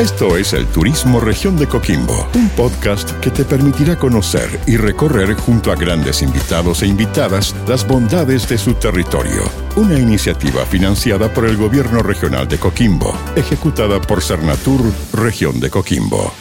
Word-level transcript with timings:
Esto 0.00 0.38
es 0.38 0.54
el 0.54 0.66
Turismo 0.66 1.20
Región 1.20 1.58
de 1.58 1.66
Coquimbo, 1.66 2.26
un 2.34 2.48
podcast 2.48 3.10
que 3.20 3.28
te 3.28 3.44
permitirá 3.44 3.96
conocer 3.96 4.48
y 4.66 4.78
recorrer 4.78 5.34
junto 5.34 5.70
a 5.70 5.76
grandes 5.76 6.22
invitados 6.22 6.82
e 6.82 6.86
invitadas 6.86 7.54
las 7.68 7.86
bondades 7.86 8.48
de 8.48 8.56
su 8.56 8.72
territorio. 8.72 9.42
Una 9.76 9.98
iniciativa 9.98 10.64
financiada 10.64 11.30
por 11.34 11.44
el 11.44 11.58
Gobierno 11.58 12.02
Regional 12.02 12.48
de 12.48 12.56
Coquimbo, 12.56 13.14
ejecutada 13.36 14.00
por 14.00 14.22
Cernatur 14.22 14.80
Región 15.12 15.60
de 15.60 15.68
Coquimbo. 15.68 16.32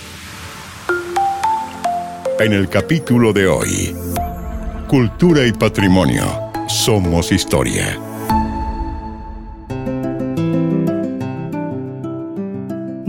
En 2.40 2.54
el 2.54 2.70
capítulo 2.70 3.34
de 3.34 3.46
hoy, 3.46 3.94
Cultura 4.88 5.46
y 5.46 5.52
Patrimonio, 5.52 6.24
somos 6.70 7.34
historia. 7.34 8.09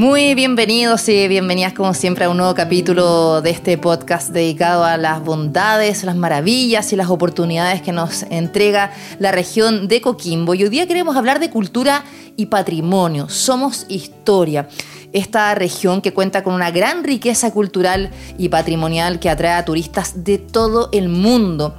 Muy 0.00 0.34
bienvenidos 0.34 1.06
y 1.10 1.28
bienvenidas 1.28 1.74
como 1.74 1.92
siempre 1.92 2.24
a 2.24 2.30
un 2.30 2.38
nuevo 2.38 2.54
capítulo 2.54 3.42
de 3.42 3.50
este 3.50 3.76
podcast 3.76 4.30
dedicado 4.30 4.82
a 4.82 4.96
las 4.96 5.22
bondades, 5.22 6.04
las 6.04 6.16
maravillas 6.16 6.90
y 6.94 6.96
las 6.96 7.10
oportunidades 7.10 7.82
que 7.82 7.92
nos 7.92 8.22
entrega 8.22 8.92
la 9.18 9.30
región 9.30 9.88
de 9.88 10.00
Coquimbo. 10.00 10.54
Y 10.54 10.62
hoy 10.62 10.70
día 10.70 10.86
queremos 10.86 11.16
hablar 11.16 11.38
de 11.38 11.50
cultura 11.50 12.02
y 12.38 12.46
patrimonio. 12.46 13.28
Somos 13.28 13.84
historia. 13.90 14.70
Esta 15.12 15.54
región 15.54 16.00
que 16.00 16.14
cuenta 16.14 16.42
con 16.42 16.54
una 16.54 16.70
gran 16.70 17.04
riqueza 17.04 17.50
cultural 17.50 18.10
y 18.38 18.48
patrimonial 18.48 19.20
que 19.20 19.28
atrae 19.28 19.52
a 19.52 19.66
turistas 19.66 20.24
de 20.24 20.38
todo 20.38 20.88
el 20.92 21.10
mundo. 21.10 21.74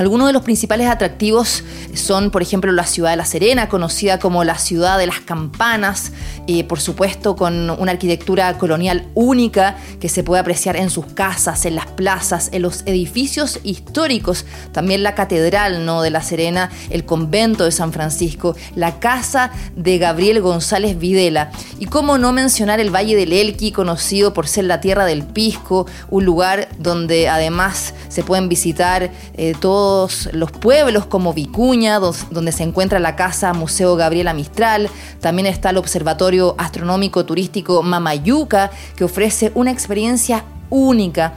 Algunos 0.00 0.28
de 0.28 0.32
los 0.32 0.44
principales 0.44 0.88
atractivos 0.88 1.62
son, 1.92 2.30
por 2.30 2.40
ejemplo, 2.40 2.72
la 2.72 2.86
ciudad 2.86 3.10
de 3.10 3.16
La 3.18 3.26
Serena, 3.26 3.68
conocida 3.68 4.18
como 4.18 4.44
la 4.44 4.56
ciudad 4.56 4.98
de 4.98 5.06
las 5.06 5.20
campanas, 5.20 6.12
eh, 6.46 6.64
por 6.64 6.80
supuesto 6.80 7.36
con 7.36 7.68
una 7.68 7.92
arquitectura 7.92 8.56
colonial 8.56 9.08
única 9.14 9.76
que 10.00 10.08
se 10.08 10.24
puede 10.24 10.40
apreciar 10.40 10.76
en 10.76 10.88
sus 10.88 11.04
casas, 11.04 11.66
en 11.66 11.74
las 11.74 11.84
plazas, 11.84 12.48
en 12.52 12.62
los 12.62 12.80
edificios 12.86 13.60
históricos, 13.62 14.46
también 14.72 15.02
la 15.02 15.14
catedral 15.14 15.84
¿no? 15.84 16.00
de 16.00 16.08
La 16.08 16.22
Serena, 16.22 16.70
el 16.88 17.04
convento 17.04 17.66
de 17.66 17.70
San 17.70 17.92
Francisco, 17.92 18.56
la 18.74 19.00
casa 19.00 19.50
de 19.76 19.98
Gabriel 19.98 20.40
González 20.40 20.98
Videla. 20.98 21.50
Y 21.78 21.84
cómo 21.84 22.16
no 22.16 22.32
mencionar 22.32 22.80
el 22.80 22.88
Valle 22.88 23.16
del 23.16 23.34
Elqui, 23.34 23.70
conocido 23.70 24.32
por 24.32 24.48
ser 24.48 24.64
la 24.64 24.80
tierra 24.80 25.04
del 25.04 25.24
Pisco, 25.24 25.86
un 26.08 26.24
lugar 26.24 26.70
donde 26.78 27.28
además 27.28 27.92
se 28.08 28.22
pueden 28.22 28.48
visitar 28.48 29.10
eh, 29.34 29.52
todos 29.60 29.89
los 30.32 30.52
pueblos 30.52 31.06
como 31.06 31.32
Vicuña, 31.32 31.98
donde 31.98 32.52
se 32.52 32.62
encuentra 32.62 32.98
la 32.98 33.16
casa 33.16 33.52
Museo 33.52 33.96
Gabriela 33.96 34.34
Mistral. 34.34 34.88
También 35.20 35.46
está 35.46 35.70
el 35.70 35.78
Observatorio 35.78 36.54
Astronómico 36.58 37.24
Turístico 37.24 37.82
Mamayuca, 37.82 38.70
que 38.96 39.04
ofrece 39.04 39.52
una 39.54 39.70
experiencia 39.70 40.44
única 40.70 41.34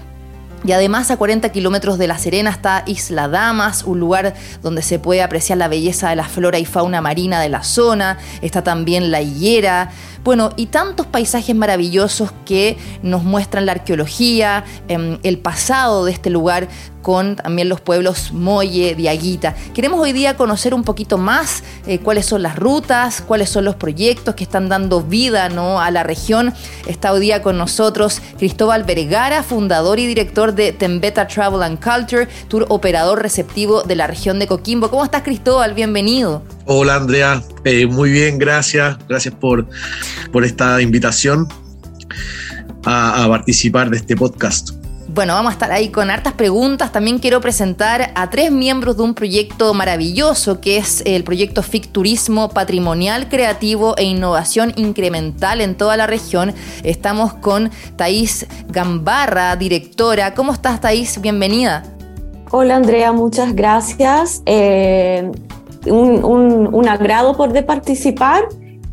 y 0.66 0.72
además 0.72 1.12
a 1.12 1.18
40 1.18 1.50
kilómetros 1.50 1.98
de 1.98 2.08
La 2.08 2.18
Serena 2.18 2.50
está 2.50 2.84
Isla 2.86 3.28
Damas, 3.28 3.84
un 3.84 4.00
lugar 4.00 4.34
donde 4.62 4.82
se 4.82 4.98
puede 4.98 5.22
apreciar 5.22 5.58
la 5.58 5.68
belleza 5.68 6.10
de 6.10 6.16
la 6.16 6.24
flora 6.24 6.58
y 6.58 6.66
fauna 6.66 7.02
marina 7.02 7.42
de 7.42 7.50
la 7.50 7.64
zona. 7.64 8.18
Está 8.42 8.64
también 8.64 9.12
La 9.12 9.22
Higuera. 9.22 9.92
Bueno, 10.24 10.52
y 10.56 10.68
tantos 10.68 11.06
paisajes 11.06 11.54
maravillosos 11.54 12.32
que 12.46 12.78
nos 13.02 13.24
muestran 13.24 13.66
la 13.66 13.74
arqueología, 13.74 14.64
em, 14.88 15.20
el 15.24 15.38
pasado 15.38 16.06
de 16.06 16.14
este 16.14 16.30
lugar 16.30 16.70
con 17.04 17.36
también 17.36 17.70
los 17.70 17.82
pueblos 17.82 18.32
Molle, 18.32 18.96
Diaguita. 18.96 19.56
Queremos 19.76 20.00
hoy 20.00 20.14
día 20.14 20.36
conocer 20.36 20.74
un 20.74 20.84
poquito 20.84 21.20
más 21.20 21.64
eh, 21.86 22.00
cuáles 22.00 22.26
son 22.26 22.42
las 22.42 22.56
rutas, 22.56 23.22
cuáles 23.22 23.50
son 23.50 23.66
los 23.66 23.76
proyectos 23.76 24.34
que 24.34 24.44
están 24.44 24.70
dando 24.70 25.04
vida 25.04 25.50
¿no? 25.50 25.80
a 25.80 25.92
la 25.92 26.02
región. 26.02 26.54
Está 26.88 27.12
hoy 27.12 27.20
día 27.20 27.44
con 27.44 27.58
nosotros 27.58 28.22
Cristóbal 28.40 28.86
Vergara, 28.86 29.44
fundador 29.44 30.00
y 30.00 30.08
director 30.08 30.56
de 30.56 30.72
Tembeta 30.72 31.28
Travel 31.28 31.62
and 31.62 31.80
Culture, 31.84 32.28
tour 32.48 32.66
operador 32.70 33.22
receptivo 33.22 33.84
de 33.84 33.96
la 33.96 34.08
región 34.08 34.40
de 34.40 34.48
Coquimbo. 34.48 34.90
¿Cómo 34.90 35.04
estás, 35.04 35.22
Cristóbal? 35.24 35.74
Bienvenido. 35.74 36.42
Hola, 36.66 36.96
Andrea. 36.96 37.44
Eh, 37.66 37.86
muy 37.86 38.12
bien, 38.12 38.38
gracias. 38.38 38.98
Gracias 39.10 39.36
por, 39.36 39.68
por 40.32 40.46
esta 40.46 40.82
invitación 40.82 41.48
a, 42.86 43.26
a 43.26 43.28
participar 43.28 43.90
de 43.90 43.98
este 43.98 44.16
podcast. 44.16 44.83
Bueno, 45.14 45.36
vamos 45.36 45.52
a 45.52 45.54
estar 45.54 45.72
ahí 45.72 45.90
con 45.90 46.10
hartas 46.10 46.34
preguntas. 46.34 46.92
También 46.92 47.20
quiero 47.20 47.40
presentar 47.40 48.10
a 48.16 48.32
tres 48.32 48.52
miembros 48.52 48.98
de 48.98 49.04
un 49.04 49.14
proyecto 49.14 49.72
maravilloso 49.76 50.60
que 50.60 50.78
es 50.78 51.04
el 51.06 51.24
proyecto 51.24 51.62
FIC 51.62 51.92
Turismo 51.92 52.50
Patrimonial 52.50 53.30
Creativo 53.30 53.96
e 53.96 54.06
Innovación 54.06 54.74
Incremental 54.76 55.62
en 55.62 55.76
toda 55.76 55.98
la 55.98 56.08
región. 56.08 56.56
Estamos 56.82 57.36
con 57.36 57.70
Thais 57.96 58.48
Gambarra, 58.70 59.56
directora. 59.56 60.34
¿Cómo 60.34 60.52
estás, 60.52 60.82
Thais? 60.82 61.22
Bienvenida. 61.22 61.84
Hola, 62.50 62.78
Andrea, 62.78 63.12
muchas 63.12 63.54
gracias. 63.54 64.42
Eh, 64.48 65.30
un, 65.86 66.26
un, 66.74 66.90
agrado 66.90 67.38
poder 67.38 67.68
participar 67.68 68.46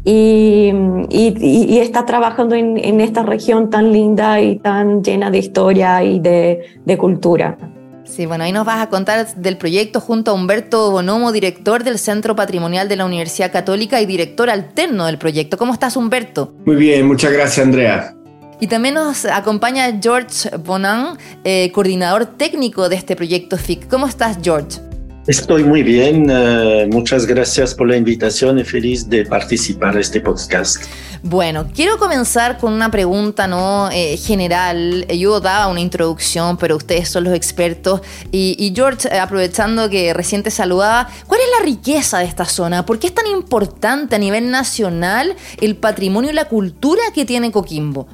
y, 0.05 0.73
y, 1.11 1.79
está 1.79 2.07
trabajando 2.07 2.55
en, 2.55 2.79
en, 2.79 3.01
esta 3.01 3.23
región 3.23 3.69
tan 3.69 3.93
linda 3.93 4.41
y 4.41 4.59
tan 4.59 5.03
llena 5.03 5.31
de 5.31 5.39
historia 5.39 6.03
y 6.03 6.21
de, 6.21 6.61
de, 6.85 6.99
cultura. 6.99 7.59
Sí, 8.05 8.25
bueno, 8.25 8.45
ahí 8.45 8.53
nos 8.53 8.65
vas 8.65 8.81
a 8.81 8.89
contar 8.89 9.35
del 9.35 9.59
proyecto 9.59 10.01
junto 10.01 10.31
a 10.31 10.35
Humberto 10.35 10.91
Bonomo, 10.91 11.33
director 11.33 11.85
del 11.85 11.99
Centro 11.99 12.35
Patrimonial 12.35 12.89
de 12.89 12.97
la 12.97 13.05
Universidad 13.05 13.53
Católica 13.53 14.01
y 14.01 14.07
director 14.07 14.49
alterno 14.49 15.05
del 15.07 15.19
proyecto. 15.19 15.59
¿Cómo 15.59 15.75
estás, 15.75 15.97
Humberto? 15.97 16.55
Muy 16.65 16.77
bien, 16.77 17.07
muchas 17.07 17.33
gracias, 17.33 17.67
Andrea. 17.67 18.15
Y 18.59 18.67
también 18.67 18.95
nos 18.95 19.27
acompaña 19.27 19.99
George 20.03 20.51
Bonan, 20.65 21.19
eh, 21.45 21.71
coordinador 21.73 22.27
técnico 22.27 22.89
de 22.89 22.97
este 22.97 23.17
proyecto 23.17 23.57
FIC. 23.57 23.89
¿Cómo 23.89 24.07
estás, 24.07 24.39
George? 24.43 24.90
Estoy 25.31 25.63
muy 25.63 25.85
bien, 25.85 26.29
uh, 26.29 26.89
muchas 26.89 27.25
gracias 27.25 27.73
por 27.73 27.87
la 27.87 27.97
invitación 27.97 28.59
y 28.59 28.65
feliz 28.65 29.09
de 29.09 29.25
participar 29.25 29.95
en 29.95 30.01
este 30.01 30.21
podcast. 30.21 30.83
Bueno, 31.23 31.69
quiero 31.73 31.99
comenzar 31.99 32.59
con 32.59 32.73
una 32.73 32.91
pregunta 32.91 33.47
no 33.47 33.91
eh, 33.93 34.17
general. 34.17 35.07
Yo 35.07 35.39
daba 35.39 35.69
una 35.69 35.79
introducción, 35.79 36.57
pero 36.57 36.75
ustedes 36.75 37.11
son 37.11 37.23
los 37.23 37.35
expertos. 37.35 38.01
Y, 38.33 38.57
y, 38.59 38.75
George, 38.75 39.07
eh, 39.07 39.21
aprovechando 39.21 39.89
que 39.89 40.13
recién 40.13 40.43
te 40.43 40.51
saludaba, 40.51 41.09
¿cuál 41.29 41.41
es 41.43 41.47
la 41.61 41.65
riqueza 41.65 42.19
de 42.19 42.25
esta 42.25 42.45
zona? 42.45 42.85
¿Por 42.85 42.99
qué 42.99 43.07
es 43.07 43.15
tan 43.15 43.29
importante 43.29 44.17
a 44.17 44.19
nivel 44.19 44.51
nacional 44.51 45.37
el 45.61 45.77
patrimonio 45.77 46.33
y 46.33 46.35
la 46.35 46.47
cultura 46.47 47.03
que 47.15 47.25
tiene 47.25 47.53
Coquimbo? 47.53 48.09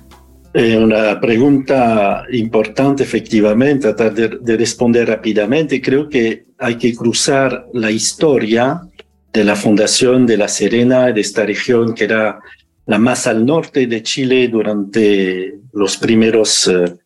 Eh, 0.58 0.74
una 0.74 1.20
pregunta 1.20 2.24
importante, 2.32 3.02
efectivamente, 3.02 3.92
tratar 3.92 4.14
de, 4.14 4.38
de, 4.40 4.56
responder 4.56 5.06
rápidamente. 5.06 5.82
Creo 5.82 6.08
que 6.08 6.46
hay 6.56 6.76
que 6.76 6.94
cruzar 6.94 7.66
la 7.74 7.90
historia 7.90 8.80
de 9.34 9.44
la 9.44 9.54
fundación 9.54 10.24
de 10.24 10.38
La 10.38 10.48
Serena, 10.48 11.12
de 11.12 11.20
esta 11.20 11.44
región 11.44 11.94
que 11.94 12.04
era 12.04 12.40
la 12.86 12.98
más 12.98 13.26
al 13.26 13.44
norte 13.44 13.86
de 13.86 14.02
Chile 14.02 14.48
durante 14.48 15.58
los 15.74 15.98
primeros 15.98 16.66
uh, 16.68 16.98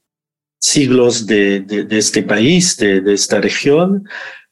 siglos 0.56 1.26
de, 1.26 1.64
este 1.90 2.22
país, 2.22 2.76
de, 2.76 3.02
esta 3.12 3.40
región. 3.40 4.04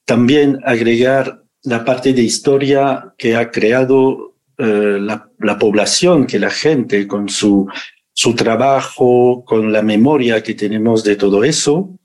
También 0.06 0.58
agregar 0.64 1.44
la 1.62 1.84
parte 1.84 2.12
de 2.12 2.22
historia 2.22 3.14
que 3.16 3.36
ha 3.36 3.52
creado 3.52 4.34
la, 4.56 5.30
la 5.38 5.56
población, 5.56 6.26
que 6.26 6.40
la 6.40 6.50
gente 6.50 7.06
con 7.06 7.28
su 7.28 7.68
su 8.18 8.34
trabajo, 8.34 9.44
con 9.46 9.72
la 9.72 9.80
memoria 9.80 10.42
que 10.42 10.54
tenemos 10.54 11.04
de 11.04 11.14
todo 11.14 11.44
eso, 11.44 11.96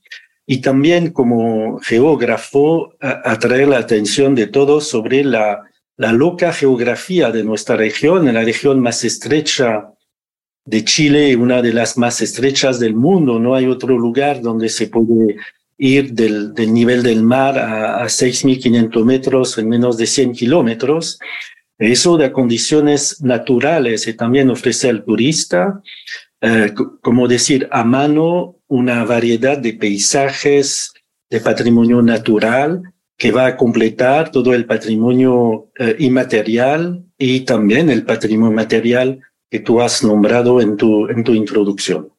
y 0.45 0.61
también 0.61 1.09
como 1.09 1.79
geógrafo 1.79 2.93
atraer 2.99 3.69
la 3.69 3.79
atención 3.79 4.35
de 4.35 4.45
todos 4.45 4.87
sobre 4.87 5.23
la, 5.23 5.63
la 5.97 6.13
loca 6.13 6.53
geografía 6.53 7.31
de 7.31 7.43
nuestra 7.43 7.77
región, 7.77 8.31
la 8.31 8.43
región 8.43 8.79
más 8.79 9.03
estrecha 9.03 9.89
de 10.65 10.85
Chile, 10.85 11.35
una 11.35 11.63
de 11.63 11.73
las 11.73 11.97
más 11.97 12.21
estrechas 12.21 12.79
del 12.79 12.93
mundo. 12.93 13.39
No 13.39 13.55
hay 13.55 13.65
otro 13.65 13.97
lugar 13.97 14.39
donde 14.39 14.69
se 14.69 14.89
puede 14.89 15.37
ir 15.79 16.13
del, 16.13 16.53
del 16.53 16.71
nivel 16.75 17.01
del 17.01 17.23
mar 17.23 17.57
a, 17.57 18.03
a 18.03 18.05
6.500 18.05 19.03
metros 19.03 19.57
en 19.57 19.67
menos 19.67 19.97
de 19.97 20.05
100 20.05 20.33
kilómetros. 20.33 21.17
Eso 21.83 22.17
de 22.17 22.31
condiciones 22.31 23.21
naturales 23.21 24.07
y 24.07 24.13
también 24.13 24.49
ofrece 24.49 24.89
al 24.89 25.03
turista, 25.03 25.81
eh, 26.41 26.73
como 27.01 27.27
decir, 27.27 27.67
a 27.71 27.83
mano 27.83 28.57
una 28.67 29.03
variedad 29.03 29.57
de 29.57 29.73
paisajes, 29.73 30.93
de 31.29 31.39
patrimonio 31.39 32.01
natural 32.01 32.83
que 33.17 33.31
va 33.31 33.47
a 33.47 33.57
completar 33.57 34.31
todo 34.31 34.53
el 34.53 34.65
patrimonio 34.65 35.69
eh, 35.77 35.95
inmaterial 35.99 37.03
y 37.17 37.41
también 37.41 37.89
el 37.89 38.03
patrimonio 38.03 38.55
material 38.55 39.19
que 39.49 39.59
tú 39.59 39.81
has 39.81 40.03
nombrado 40.03 40.61
en 40.61 40.77
tu, 40.77 41.07
en 41.07 41.23
tu 41.23 41.33
introducción. 41.33 42.09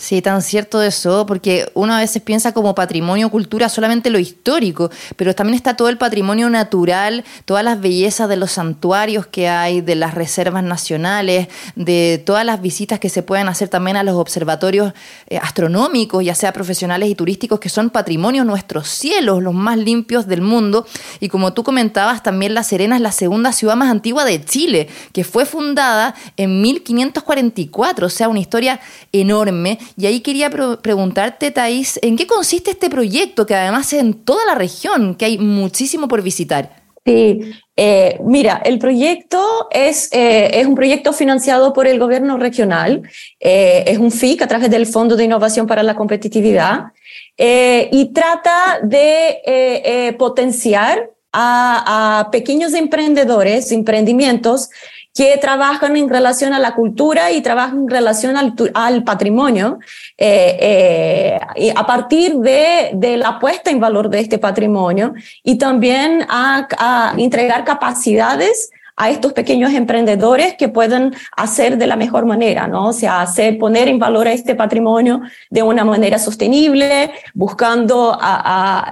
Sí, 0.00 0.22
tan 0.22 0.42
cierto 0.42 0.80
eso, 0.80 1.26
porque 1.26 1.72
uno 1.74 1.92
a 1.92 1.98
veces 1.98 2.22
piensa 2.22 2.52
como 2.52 2.72
patrimonio 2.72 3.30
cultura 3.30 3.68
solamente 3.68 4.10
lo 4.10 4.20
histórico, 4.20 4.92
pero 5.16 5.34
también 5.34 5.56
está 5.56 5.74
todo 5.74 5.88
el 5.88 5.98
patrimonio 5.98 6.48
natural, 6.48 7.24
todas 7.46 7.64
las 7.64 7.80
bellezas 7.80 8.28
de 8.28 8.36
los 8.36 8.52
santuarios 8.52 9.26
que 9.26 9.48
hay, 9.48 9.80
de 9.80 9.96
las 9.96 10.14
reservas 10.14 10.62
nacionales, 10.62 11.48
de 11.74 12.22
todas 12.24 12.46
las 12.46 12.62
visitas 12.62 13.00
que 13.00 13.08
se 13.08 13.24
pueden 13.24 13.48
hacer 13.48 13.70
también 13.70 13.96
a 13.96 14.04
los 14.04 14.14
observatorios 14.14 14.92
eh, 15.26 15.38
astronómicos, 15.38 16.24
ya 16.24 16.36
sea 16.36 16.52
profesionales 16.52 17.08
y 17.08 17.16
turísticos, 17.16 17.58
que 17.58 17.68
son 17.68 17.90
patrimonio 17.90 18.44
nuestros 18.44 18.86
cielos, 18.86 19.42
los 19.42 19.52
más 19.52 19.78
limpios 19.78 20.28
del 20.28 20.42
mundo. 20.42 20.86
Y 21.18 21.28
como 21.28 21.54
tú 21.54 21.64
comentabas, 21.64 22.22
también 22.22 22.54
La 22.54 22.62
Serena 22.62 22.94
es 22.94 23.02
la 23.02 23.10
segunda 23.10 23.52
ciudad 23.52 23.74
más 23.74 23.90
antigua 23.90 24.24
de 24.24 24.44
Chile, 24.44 24.88
que 25.12 25.24
fue 25.24 25.44
fundada 25.44 26.14
en 26.36 26.62
1544, 26.62 28.06
o 28.06 28.10
sea, 28.10 28.28
una 28.28 28.38
historia 28.38 28.78
enorme 29.10 29.80
y 29.96 30.06
ahí 30.06 30.20
quería 30.20 30.50
preguntarte, 30.50 31.50
Thais, 31.50 31.98
¿en 32.02 32.16
qué 32.16 32.26
consiste 32.26 32.72
este 32.72 32.90
proyecto 32.90 33.46
que 33.46 33.54
además 33.54 33.92
es 33.92 34.00
en 34.00 34.14
toda 34.14 34.44
la 34.46 34.54
región, 34.54 35.14
que 35.14 35.24
hay 35.24 35.38
muchísimo 35.38 36.08
por 36.08 36.22
visitar? 36.22 36.78
Sí, 37.08 37.40
eh, 37.74 38.18
mira, 38.22 38.60
el 38.64 38.78
proyecto 38.78 39.68
es, 39.70 40.12
eh, 40.12 40.50
es 40.60 40.66
un 40.66 40.74
proyecto 40.74 41.14
financiado 41.14 41.72
por 41.72 41.86
el 41.86 41.98
gobierno 41.98 42.36
regional, 42.36 43.02
eh, 43.40 43.84
es 43.86 43.98
un 43.98 44.10
FIC 44.10 44.42
a 44.42 44.46
través 44.46 44.68
del 44.70 44.84
Fondo 44.86 45.16
de 45.16 45.24
Innovación 45.24 45.66
para 45.66 45.82
la 45.82 45.94
Competitividad 45.94 46.92
y 47.38 48.12
trata 48.12 48.80
de 48.82 50.14
potenciar 50.18 51.08
a, 51.32 52.20
a, 52.20 52.30
pequeños 52.30 52.74
emprendedores, 52.74 53.72
emprendimientos 53.72 54.70
que 55.14 55.36
trabajan 55.38 55.96
en 55.96 56.08
relación 56.08 56.52
a 56.52 56.60
la 56.60 56.74
cultura 56.74 57.32
y 57.32 57.40
trabajan 57.40 57.80
en 57.80 57.88
relación 57.88 58.36
al, 58.36 58.54
al 58.74 59.02
patrimonio, 59.02 59.80
eh, 60.16 61.40
eh, 61.56 61.72
a 61.74 61.86
partir 61.86 62.36
de, 62.36 62.90
de, 62.94 63.16
la 63.16 63.38
puesta 63.40 63.70
en 63.70 63.80
valor 63.80 64.10
de 64.10 64.20
este 64.20 64.38
patrimonio 64.38 65.14
y 65.42 65.58
también 65.58 66.24
a, 66.28 66.68
a 66.78 67.14
entregar 67.18 67.64
capacidades 67.64 68.70
a 68.98 69.10
estos 69.10 69.32
pequeños 69.32 69.72
emprendedores 69.72 70.54
que 70.56 70.68
puedan 70.68 71.14
hacer 71.36 71.78
de 71.78 71.86
la 71.86 71.94
mejor 71.94 72.26
manera, 72.26 72.66
¿no? 72.66 72.88
O 72.88 72.92
sea, 72.92 73.20
hacer, 73.20 73.56
poner 73.56 73.86
en 73.86 74.00
valor 74.00 74.26
a 74.26 74.32
este 74.32 74.56
patrimonio 74.56 75.22
de 75.50 75.62
una 75.62 75.84
manera 75.84 76.18
sostenible, 76.18 77.12
buscando 77.32 78.18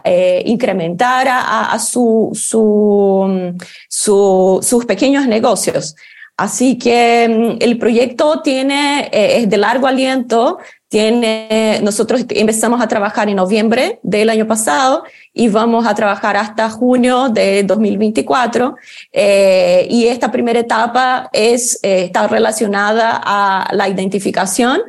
eh, 0.04 0.44
incrementar 0.46 1.26
a, 1.28 1.76
su, 1.80 2.30
su, 2.34 3.56
su, 3.88 4.60
sus 4.62 4.84
pequeños 4.86 5.26
negocios. 5.26 5.96
Así 6.36 6.78
que 6.78 7.28
mm, 7.28 7.62
el 7.62 7.78
proyecto 7.78 8.42
tiene, 8.42 9.08
eh, 9.12 9.38
es 9.38 9.50
de 9.50 9.56
largo 9.56 9.88
aliento, 9.88 10.58
tiene, 10.88 11.80
nosotros 11.82 12.24
empezamos 12.28 12.80
a 12.80 12.86
trabajar 12.86 13.28
en 13.28 13.36
noviembre 13.36 13.98
del 14.02 14.30
año 14.30 14.46
pasado 14.46 15.02
y 15.32 15.48
vamos 15.48 15.86
a 15.86 15.94
trabajar 15.94 16.36
hasta 16.36 16.70
junio 16.70 17.28
de 17.28 17.64
2024. 17.64 18.76
Eh, 19.12 19.86
y 19.90 20.06
esta 20.06 20.30
primera 20.30 20.60
etapa 20.60 21.28
es, 21.32 21.80
eh, 21.82 22.04
está 22.04 22.28
relacionada 22.28 23.20
a 23.24 23.68
la 23.72 23.88
identificación 23.88 24.80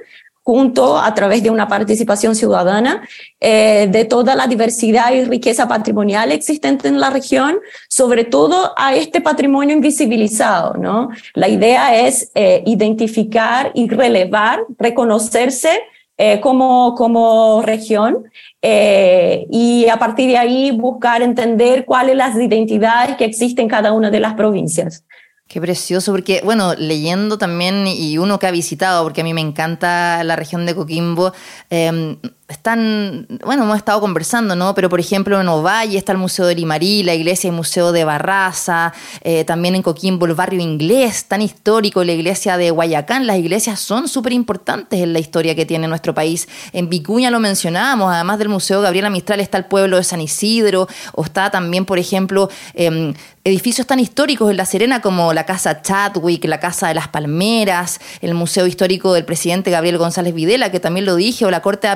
junto 0.48 0.98
a 0.98 1.14
través 1.14 1.44
de 1.44 1.50
una 1.50 1.68
participación 1.68 2.34
ciudadana 2.34 3.06
eh, 3.42 3.90
de 3.92 4.06
toda 4.06 4.34
la 4.34 4.48
diversidad 4.48 5.12
y 5.12 5.26
riqueza 5.26 5.68
patrimonial 5.68 6.32
existente 6.32 6.88
en 6.88 7.02
la 7.02 7.10
región, 7.10 7.60
sobre 7.90 8.24
todo 8.24 8.72
a 8.78 8.96
este 8.96 9.20
patrimonio 9.20 9.76
invisibilizado, 9.76 10.76
¿no? 10.76 11.10
La 11.34 11.50
idea 11.50 12.00
es 12.08 12.32
eh, 12.34 12.64
identificar 12.66 13.72
y 13.74 13.90
relevar, 13.90 14.62
reconocerse 14.80 15.82
eh, 16.18 16.40
como, 16.40 16.96
como 16.96 17.62
región 17.62 18.24
eh, 18.62 19.46
y 19.52 19.88
a 19.90 20.00
partir 20.00 20.30
de 20.30 20.38
ahí 20.38 20.72
buscar 20.72 21.22
entender 21.22 21.84
cuáles 21.84 22.16
las 22.16 22.38
identidades 22.38 23.18
que 23.18 23.26
existen 23.26 23.64
en 23.64 23.70
cada 23.70 23.92
una 23.92 24.10
de 24.10 24.22
las 24.22 24.34
provincias. 24.36 25.04
Qué 25.48 25.62
precioso, 25.62 26.12
porque 26.12 26.42
bueno, 26.44 26.74
leyendo 26.76 27.38
también 27.38 27.88
y 27.88 28.18
uno 28.18 28.38
que 28.38 28.48
ha 28.48 28.52
visitado, 28.52 29.04
porque 29.04 29.22
a 29.22 29.24
mí 29.24 29.34
me 29.34 29.40
encanta 29.40 30.22
la 30.26 30.36
región 30.36 30.66
de 30.66 30.76
Coquimbo, 30.76 31.32
eh, 31.70 32.18
están, 32.48 33.28
bueno, 33.44 33.64
hemos 33.64 33.76
estado 33.76 34.00
conversando, 34.00 34.56
¿no? 34.56 34.74
Pero 34.74 34.90
por 34.90 35.02
ejemplo 35.02 35.40
en 35.40 35.48
Ovalle 35.50 35.98
está 35.98 36.14
el 36.14 36.18
Museo 36.18 36.46
de 36.46 36.56
Limarí, 36.56 37.04
la 37.04 37.14
iglesia 37.14 37.50
y 37.50 37.52
Museo 37.52 37.92
de 37.92 38.06
Barraza, 38.06 38.94
eh, 39.22 39.44
también 39.44 39.76
en 39.76 39.82
Coquimbo 39.82 40.26
el 40.26 40.34
barrio 40.34 40.62
inglés, 40.62 41.26
tan 41.26 41.42
histórico, 41.42 42.06
la 42.06 42.14
iglesia 42.14 42.58
de 42.58 42.72
Guayacán, 42.72 43.28
las 43.28 43.38
iglesias 43.38 43.82
son 43.82 44.08
súper 44.08 44.32
importantes 44.32 45.02
en 45.02 45.12
la 45.12 45.20
historia 45.20 45.56
que 45.56 45.66
tiene 45.66 45.90
nuestro 45.90 46.14
país. 46.14 46.48
En 46.72 46.90
Vicuña 46.90 47.32
lo 47.32 47.40
mencionábamos, 47.40 48.14
además 48.14 48.40
del 48.40 48.50
Museo 48.50 48.82
Gabriela 48.82 49.10
Mistral 49.10 49.42
está 49.42 49.58
el 49.58 49.66
pueblo 49.66 49.98
de 49.98 50.06
San 50.06 50.22
Isidro, 50.22 50.88
o 51.14 51.26
está 51.26 51.52
también, 51.52 51.84
por 51.84 52.00
ejemplo, 52.00 52.50
eh, 52.76 53.14
edificios 53.48 53.88
tan 53.88 54.00
históricos 54.00 54.52
en 54.52 54.58
La 54.58 54.66
Serena 54.66 55.02
como 55.02 55.34
la 55.34 55.46
Casa 55.46 55.82
Chadwick, 55.82 56.44
la 56.46 56.60
Casa 56.60 56.90
de 56.90 56.94
las 56.94 57.08
Palmeras, 57.08 58.02
el 58.22 58.34
Museo 58.34 58.68
Histórico 58.68 59.14
del 59.14 59.24
presidente 59.24 59.72
Gabriel 59.72 59.98
González 59.98 60.34
Videla, 60.34 60.70
que 60.70 60.82
también 60.82 61.06
lo 61.06 61.16
dije, 61.16 61.46
o 61.46 61.52
la 61.52 61.62
Corte 61.62 61.88
de 61.88 61.94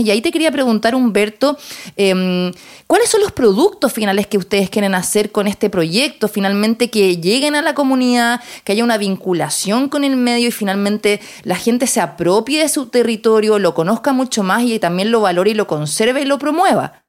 Y 0.00 0.10
ahí 0.10 0.20
te 0.20 0.30
quería 0.30 0.50
preguntar, 0.50 0.94
Humberto, 0.94 1.58
em, 1.96 2.52
¿cuáles 2.86 3.08
son 3.08 3.20
los 3.20 3.32
productos 3.32 3.92
finales 3.92 4.26
que 4.26 4.38
ustedes 4.38 4.70
quieren 4.70 4.94
hacer 4.94 5.30
con 5.30 5.46
este 5.46 5.70
proyecto? 5.70 6.28
Finalmente 6.28 6.90
que 6.90 7.16
lleguen 7.18 7.54
a 7.54 7.62
la 7.62 7.74
comunidad, 7.74 8.40
que 8.64 8.72
haya 8.72 8.84
una 8.84 8.98
vinculación 8.98 9.88
con 9.88 10.04
el 10.04 10.16
medio 10.16 10.48
y 10.48 10.52
finalmente 10.52 11.20
la 11.42 11.56
gente 11.56 11.86
se 11.86 12.00
apropie 12.00 12.60
de 12.60 12.68
su 12.68 12.86
territorio, 12.86 13.58
lo 13.58 13.74
conozca 13.74 14.12
mucho 14.12 14.42
más 14.42 14.62
y 14.62 14.78
también 14.78 15.10
lo 15.10 15.20
valore 15.20 15.50
y 15.50 15.54
lo 15.54 15.66
conserve 15.66 16.22
y 16.22 16.24
lo 16.24 16.38
promueva. 16.38 17.02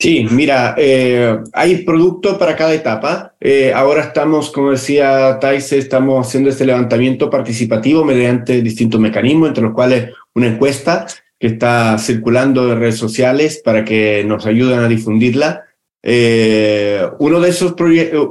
Sí, 0.00 0.26
mira, 0.30 0.74
eh, 0.78 1.40
hay 1.52 1.84
producto 1.84 2.38
para 2.38 2.56
cada 2.56 2.72
etapa. 2.72 3.34
Eh, 3.38 3.70
ahora 3.74 4.04
estamos, 4.04 4.50
como 4.50 4.70
decía 4.70 5.38
Taise, 5.38 5.76
estamos 5.76 6.26
haciendo 6.26 6.48
este 6.48 6.64
levantamiento 6.64 7.28
participativo 7.28 8.02
mediante 8.02 8.62
distintos 8.62 8.98
mecanismos, 8.98 9.48
entre 9.48 9.64
los 9.64 9.74
cuales 9.74 10.14
una 10.34 10.46
encuesta 10.46 11.06
que 11.40 11.48
está 11.48 11.98
circulando 11.98 12.70
en 12.70 12.78
redes 12.78 12.98
sociales 12.98 13.60
para 13.64 13.84
que 13.84 14.22
nos 14.24 14.46
ayuden 14.46 14.78
a 14.78 14.88
difundirla. 14.88 15.64
Eh, 16.02 17.02
uno, 17.18 17.40
de 17.40 17.50
esos 17.50 17.74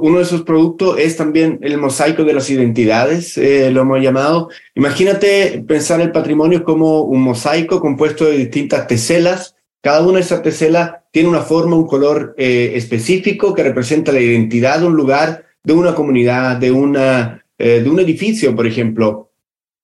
uno 0.00 0.16
de 0.16 0.22
esos 0.22 0.42
productos 0.42 0.98
es 0.98 1.16
también 1.16 1.58
el 1.60 1.76
mosaico 1.76 2.24
de 2.24 2.32
las 2.32 2.48
identidades, 2.48 3.36
lo 3.36 3.82
hemos 3.82 4.00
llamado. 4.00 4.48
Imagínate 4.74 5.62
pensar 5.68 6.00
el 6.00 6.12
patrimonio 6.12 6.64
como 6.64 7.02
un 7.02 7.20
mosaico 7.20 7.80
compuesto 7.80 8.24
de 8.24 8.38
distintas 8.38 8.86
teselas 8.86 9.56
cada 9.80 10.02
una 10.02 10.14
de 10.14 10.20
esas 10.20 10.42
teselas 10.42 10.92
tiene 11.10 11.28
una 11.28 11.40
forma, 11.40 11.76
un 11.76 11.86
color 11.86 12.34
eh, 12.36 12.72
específico 12.74 13.54
que 13.54 13.62
representa 13.62 14.12
la 14.12 14.20
identidad 14.20 14.80
de 14.80 14.86
un 14.86 14.94
lugar, 14.94 15.46
de 15.62 15.72
una 15.72 15.94
comunidad, 15.94 16.56
de, 16.58 16.70
una, 16.70 17.44
eh, 17.58 17.80
de 17.82 17.88
un 17.88 17.98
edificio, 17.98 18.54
por 18.54 18.66
ejemplo. 18.66 19.30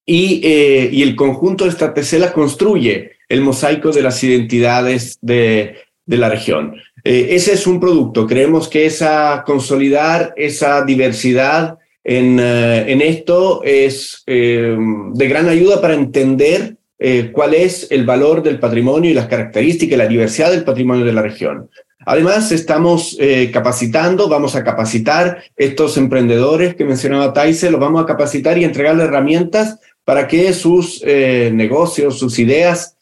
Y, 0.04 0.40
eh, 0.44 0.88
y, 0.92 1.02
el 1.02 1.16
conjunto 1.16 1.64
de 1.64 1.70
estas 1.70 1.94
teselas 1.94 2.30
construye 2.30 3.15
el 3.28 3.40
mosaico 3.40 3.92
de 3.92 4.02
las 4.02 4.22
identidades 4.22 5.18
de, 5.20 5.76
de 6.04 6.16
la 6.16 6.28
región. 6.28 6.76
ese 7.04 7.52
es 7.52 7.66
un 7.66 7.80
producto. 7.80 8.26
Creemos 8.26 8.68
que 8.68 8.86
esa 8.86 9.42
consolidar 9.46 10.32
esa 10.36 10.84
diversidad 10.84 11.78
en, 12.04 12.38
en 12.38 13.00
esto 13.00 13.62
es 13.64 14.22
de 14.26 15.28
gran 15.28 15.48
ayuda 15.48 15.80
para 15.80 15.94
entender 15.94 16.76
eh, 16.98 17.30
cuál 17.30 17.52
es 17.52 17.88
el 17.90 18.06
valor 18.06 18.42
del 18.42 18.58
patrimonio 18.58 19.10
y 19.10 19.14
las 19.14 19.26
características 19.26 19.98
la 19.98 20.06
diversidad 20.06 20.50
del 20.50 20.64
patrimonio 20.64 21.04
de 21.04 21.12
la 21.12 21.22
región. 21.22 21.70
Además, 22.06 22.52
estamos 22.52 23.16
eh, 23.20 23.50
capacitando, 23.52 24.28
vamos 24.28 24.54
a 24.54 24.64
capacitar 24.64 25.42
estos 25.56 25.98
emprendedores 25.98 26.74
que 26.74 26.84
mencionaba 26.84 27.32
Taise, 27.32 27.70
los 27.70 27.80
vamos 27.80 28.02
a 28.02 28.06
capacitar 28.06 28.56
y 28.56 28.64
entregarles 28.64 29.08
herramientas 29.08 29.78
para 30.04 30.26
que 30.26 30.52
sus 30.52 31.02
eh, 31.04 31.50
negocios, 31.52 32.18
sus 32.18 32.38
ideas 32.38 32.95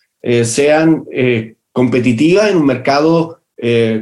sean 0.44 1.04
competitivas 1.72 2.50
en 2.50 2.56
un 2.56 2.66
mercado 2.66 3.40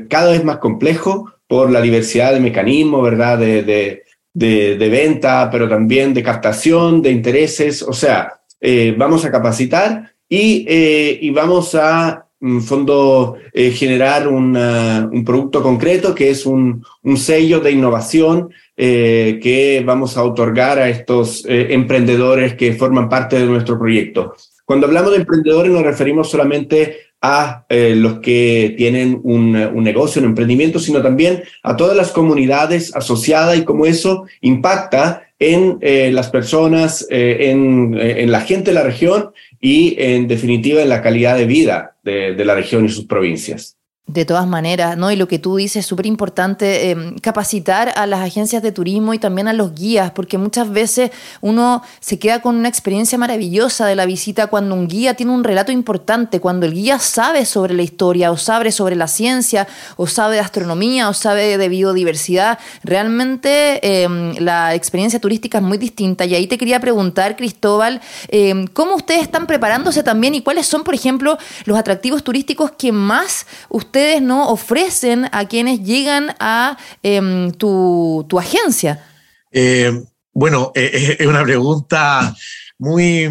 cada 0.08 0.30
vez 0.30 0.44
más 0.44 0.58
complejo 0.58 1.32
por 1.46 1.70
la 1.70 1.80
diversidad 1.80 2.32
de 2.32 2.40
mecanismos, 2.40 3.02
¿verdad? 3.02 3.38
De, 3.38 3.62
de, 3.62 4.02
de, 4.34 4.88
venta, 4.88 5.50
pero 5.50 5.68
también 5.68 6.14
de 6.14 6.22
captación 6.22 7.02
de 7.02 7.10
intereses. 7.10 7.82
O 7.82 7.92
sea, 7.92 8.40
eh, 8.60 8.94
vamos 8.96 9.24
a 9.24 9.30
capacitar 9.30 10.12
y, 10.28 10.64
eh, 10.68 11.18
y 11.20 11.30
vamos 11.30 11.74
a, 11.74 12.26
fondo, 12.66 13.36
eh, 13.52 13.70
generar 13.70 14.26
un 14.26 15.22
producto 15.24 15.62
concreto 15.62 16.14
que 16.14 16.30
es 16.30 16.44
un, 16.44 16.84
un 17.02 17.16
sello 17.16 17.60
de 17.60 17.70
innovación 17.70 18.48
que 18.74 19.82
vamos 19.86 20.16
a 20.16 20.24
otorgar 20.24 20.78
a 20.80 20.88
estos 20.88 21.44
emprendedores 21.46 22.54
que 22.54 22.72
forman 22.72 23.08
parte 23.08 23.38
de 23.38 23.46
nuestro 23.46 23.78
proyecto. 23.78 24.34
Cuando 24.72 24.86
hablamos 24.86 25.10
de 25.10 25.18
emprendedores 25.18 25.70
nos 25.70 25.82
referimos 25.82 26.30
solamente 26.30 26.96
a 27.20 27.66
eh, 27.68 27.94
los 27.94 28.20
que 28.20 28.74
tienen 28.78 29.20
un, 29.22 29.54
un, 29.54 29.84
negocio, 29.84 30.22
un 30.22 30.28
emprendimiento, 30.28 30.78
sino 30.78 31.02
también 31.02 31.42
a 31.62 31.76
todas 31.76 31.94
las 31.94 32.10
comunidades 32.10 32.96
asociadas 32.96 33.58
y 33.58 33.64
cómo 33.64 33.84
eso 33.84 34.24
impacta 34.40 35.24
en 35.38 35.76
eh, 35.82 36.10
las 36.10 36.30
personas, 36.30 37.06
eh, 37.10 37.50
en, 37.50 37.94
en, 38.00 38.32
la 38.32 38.40
gente 38.40 38.70
de 38.70 38.74
la 38.76 38.82
región 38.82 39.32
y 39.60 39.94
en 39.98 40.26
definitiva 40.26 40.80
en 40.80 40.88
la 40.88 41.02
calidad 41.02 41.36
de 41.36 41.44
vida 41.44 41.98
de, 42.02 42.34
de 42.34 42.44
la 42.46 42.54
región 42.54 42.86
y 42.86 42.88
sus 42.88 43.04
provincias. 43.04 43.76
De 44.08 44.24
todas 44.24 44.48
maneras, 44.48 44.96
¿no? 44.96 45.12
Y 45.12 45.16
lo 45.16 45.28
que 45.28 45.38
tú 45.38 45.54
dices 45.54 45.76
es 45.76 45.86
súper 45.86 46.06
importante, 46.06 46.90
eh, 46.90 47.14
capacitar 47.22 47.92
a 47.94 48.04
las 48.04 48.20
agencias 48.20 48.60
de 48.60 48.72
turismo 48.72 49.14
y 49.14 49.18
también 49.20 49.46
a 49.46 49.52
los 49.52 49.76
guías, 49.76 50.10
porque 50.10 50.38
muchas 50.38 50.70
veces 50.70 51.12
uno 51.40 51.84
se 52.00 52.18
queda 52.18 52.42
con 52.42 52.56
una 52.56 52.68
experiencia 52.68 53.16
maravillosa 53.16 53.86
de 53.86 53.94
la 53.94 54.04
visita 54.04 54.48
cuando 54.48 54.74
un 54.74 54.88
guía 54.88 55.14
tiene 55.14 55.30
un 55.30 55.44
relato 55.44 55.70
importante, 55.70 56.40
cuando 56.40 56.66
el 56.66 56.74
guía 56.74 56.98
sabe 56.98 57.46
sobre 57.46 57.74
la 57.74 57.82
historia 57.82 58.32
o 58.32 58.36
sabe 58.36 58.72
sobre 58.72 58.96
la 58.96 59.06
ciencia 59.06 59.68
o 59.96 60.08
sabe 60.08 60.34
de 60.34 60.40
astronomía 60.40 61.08
o 61.08 61.14
sabe 61.14 61.56
de 61.56 61.68
biodiversidad. 61.68 62.58
Realmente 62.82 63.78
eh, 63.84 64.08
la 64.40 64.74
experiencia 64.74 65.20
turística 65.20 65.58
es 65.58 65.64
muy 65.64 65.78
distinta. 65.78 66.24
Y 66.24 66.34
ahí 66.34 66.48
te 66.48 66.58
quería 66.58 66.80
preguntar, 66.80 67.36
Cristóbal, 67.36 68.00
eh, 68.28 68.64
¿cómo 68.72 68.96
ustedes 68.96 69.22
están 69.22 69.46
preparándose 69.46 70.02
también 70.02 70.34
y 70.34 70.42
cuáles 70.42 70.66
son, 70.66 70.82
por 70.82 70.94
ejemplo, 70.94 71.38
los 71.66 71.78
atractivos 71.78 72.24
turísticos 72.24 72.72
que 72.72 72.90
más 72.90 73.46
ustedes 73.68 73.91
ustedes 73.92 74.22
no 74.22 74.48
ofrecen 74.48 75.28
a 75.32 75.46
quienes 75.46 75.82
llegan 75.82 76.34
a 76.40 76.78
em, 77.02 77.52
tu, 77.52 78.26
agencia? 78.38 79.04
Eh, 79.50 79.92
bueno, 80.32 80.72
eh, 80.74 80.90
eh, 80.94 81.16
es 81.20 81.26
una 81.26 81.42
pregunta 81.42 82.34
muy, 82.78 83.28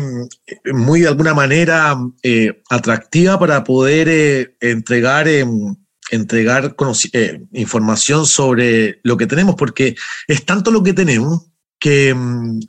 muy 0.72 1.01
de 1.01 1.08
alguna 1.08 1.34
manera 1.34 1.98
atractiva 2.70 3.39
para 3.39 3.63
poder 3.63 4.56
entregar 4.62 5.27
em, 5.27 5.75
entregar 6.12 6.75
información 7.53 8.27
sobre 8.27 9.00
lo 9.01 9.18
que 9.18 9.25
tenemos, 9.25 9.56
porque 9.56 9.96
es 10.27 10.46
tanto 10.46 10.70
lo 10.70 10.84
que 10.84 10.94
tenemos 10.94 11.48
que, 11.80 12.10
em, 12.10 12.60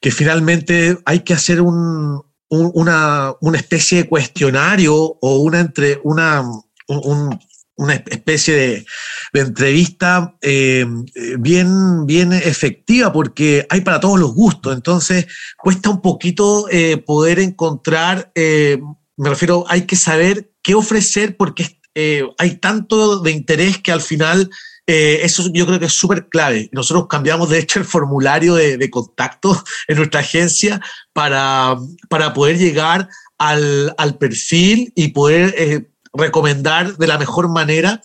que 0.00 0.10
finalmente 0.10 0.98
hay 1.04 1.20
que 1.20 1.34
hacer 1.34 1.60
un, 1.60 2.22
una, 2.48 3.34
una, 3.40 3.58
especie 3.58 4.02
de 4.02 4.08
cuestionario 4.08 4.94
o 4.94 5.38
una, 5.38 5.60
entre, 5.60 6.00
una, 6.04 6.42
una 6.86 7.94
especie 7.94 8.54
de, 8.54 8.86
entrevista 9.34 10.34
eh, 10.40 10.86
bien, 11.38 12.06
bien 12.06 12.32
efectiva 12.32 13.12
porque 13.12 13.66
hay 13.68 13.82
para 13.82 14.00
todos 14.00 14.18
los 14.18 14.34
gustos. 14.34 14.74
Entonces 14.74 15.26
cuesta 15.58 15.90
un 15.90 16.00
poquito 16.00 16.68
eh, 16.70 16.96
poder 16.96 17.38
encontrar, 17.38 18.32
eh, 18.34 18.78
me 19.16 19.28
refiero, 19.28 19.64
hay 19.68 19.82
que 19.82 19.96
saber 19.96 20.50
qué 20.62 20.74
ofrecer 20.74 21.36
porque 21.36 21.78
hay 22.36 22.56
tanto 22.56 23.20
de 23.20 23.30
interés 23.30 23.78
que 23.78 23.90
al 23.90 24.02
final 24.02 24.50
eso 24.86 25.50
yo 25.52 25.66
creo 25.66 25.78
que 25.78 25.86
es 25.86 25.94
súper 25.94 26.28
clave. 26.28 26.68
Nosotros 26.72 27.06
cambiamos, 27.08 27.48
de 27.48 27.58
hecho, 27.58 27.78
el 27.78 27.86
formulario 27.86 28.54
de, 28.54 28.90
contacto 28.90 29.64
en 29.88 29.96
nuestra 29.96 30.20
agencia 30.20 30.82
para, 31.14 31.76
para 32.10 32.34
poder 32.34 32.58
llegar 32.58 33.08
al, 33.38 33.94
al 33.96 34.18
perfil 34.18 34.92
y 34.94 35.08
poder 35.08 35.88
recomendar 36.16 36.96
de 36.96 37.06
la 37.06 37.18
mejor 37.18 37.48
manera 37.48 38.00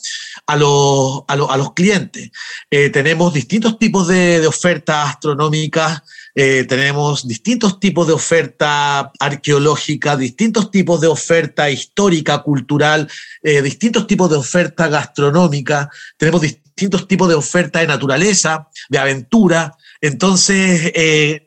a 0.46 0.56
los, 0.56 1.24
a 1.27 1.36
los, 1.36 1.74
clientes. 1.74 2.32
Eh, 2.70 2.89
tenemos 2.89 3.34
distintos 3.34 3.77
tipos 3.80 4.08
de, 4.08 4.46
ofertas 4.48 5.10
astronómicas, 5.10 6.03
eh, 6.36 6.65
tenemos 6.68 7.27
distintos 7.27 7.80
tipos 7.80 8.08
de 8.08 8.13
oferta 8.13 9.12
arqueológica, 9.20 10.15
distintos 10.15 10.72
tipos 10.72 11.00
de 11.01 11.08
oferta 11.08 11.70
histórica, 11.70 12.39
cultural, 12.39 13.10
eh, 13.44 13.62
distintos 13.62 14.08
tipos 14.08 14.30
de 14.30 14.38
oferta 14.38 14.88
gastronómica, 14.88 15.89
tenemos 16.18 16.41
distintos 16.41 17.08
tipos 17.08 17.30
de 17.30 17.36
oferta 17.36 17.80
de 17.80 17.88
naturaleza, 17.88 18.68
de 18.89 18.98
aventura. 18.98 19.75
Entonces, 20.01 20.91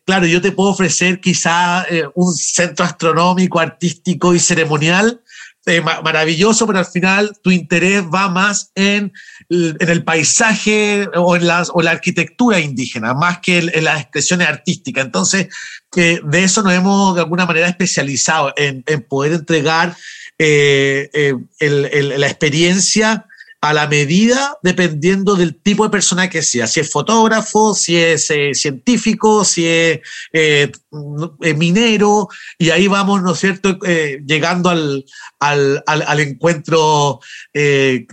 claro, 0.06 0.26
yo 0.26 0.40
te 0.40 0.52
puedo 0.52 0.71
ofrecer 0.71 1.21
quizá 1.21 1.85
un 2.14 2.33
centro 2.35 2.85
astronómico, 2.85 3.59
artístico 3.59 4.33
y 4.33 4.38
ceremonial, 4.38 5.24
eh, 5.66 5.80
maravilloso, 5.80 6.66
pero 6.66 6.78
al 6.78 6.87
final 6.87 7.33
tu 7.42 7.50
interés 7.50 8.04
va 8.04 8.28
más 8.28 8.71
en, 8.75 9.12
en 9.49 9.88
el 9.88 10.04
paisaje 10.04 11.09
o 11.14 11.37
en, 11.37 11.47
las, 11.47 11.71
o 11.73 11.80
la 11.80 11.92
arquitectura 11.92 12.61
indígena, 12.61 13.14
más 13.14 13.38
que 13.38 13.59
en, 13.59 13.85
las 13.85 14.02
expresiones 14.02 14.49
artísticas. 14.49 15.06
Entonces, 15.06 15.49
de 15.94 16.21
eso 16.35 16.62
nos 16.62 16.73
hemos 16.75 17.14
de 17.14 17.23
alguna 17.23 17.47
manera 17.47 17.68
especializado 17.68 18.52
en, 18.56 18.83
poder 19.09 19.33
entregar 19.33 19.97
eh, 20.38 21.09
eh, 21.61 22.02
la 22.18 22.26
experiencia 22.26 23.26
a 23.64 23.73
la 23.73 23.87
medida 23.87 24.59
dependiendo 24.62 25.37
del 25.37 25.56
tipo 25.56 25.85
de 25.85 25.90
persona 25.90 26.28
que 26.28 26.42
sea, 26.42 26.66
si 26.66 26.80
es 26.80 26.90
fotógrafo, 26.90 27.75
si 27.75 27.97
es 27.97 28.30
eh, 28.30 28.50
científico, 28.54 29.42
si 29.44 29.66
es 29.66 30.00
eh, 30.35 30.71
eh, 31.42 31.54
minero, 31.54 32.28
y 32.59 32.71
ahí 32.71 32.88
vamos, 32.88 33.23
¿no 33.23 33.33
es 33.33 33.38
cierto?, 33.38 33.78
llegando 34.26 34.68
al, 34.68 35.04
al, 35.40 35.83
al 35.87 36.21
encuentro 36.21 37.21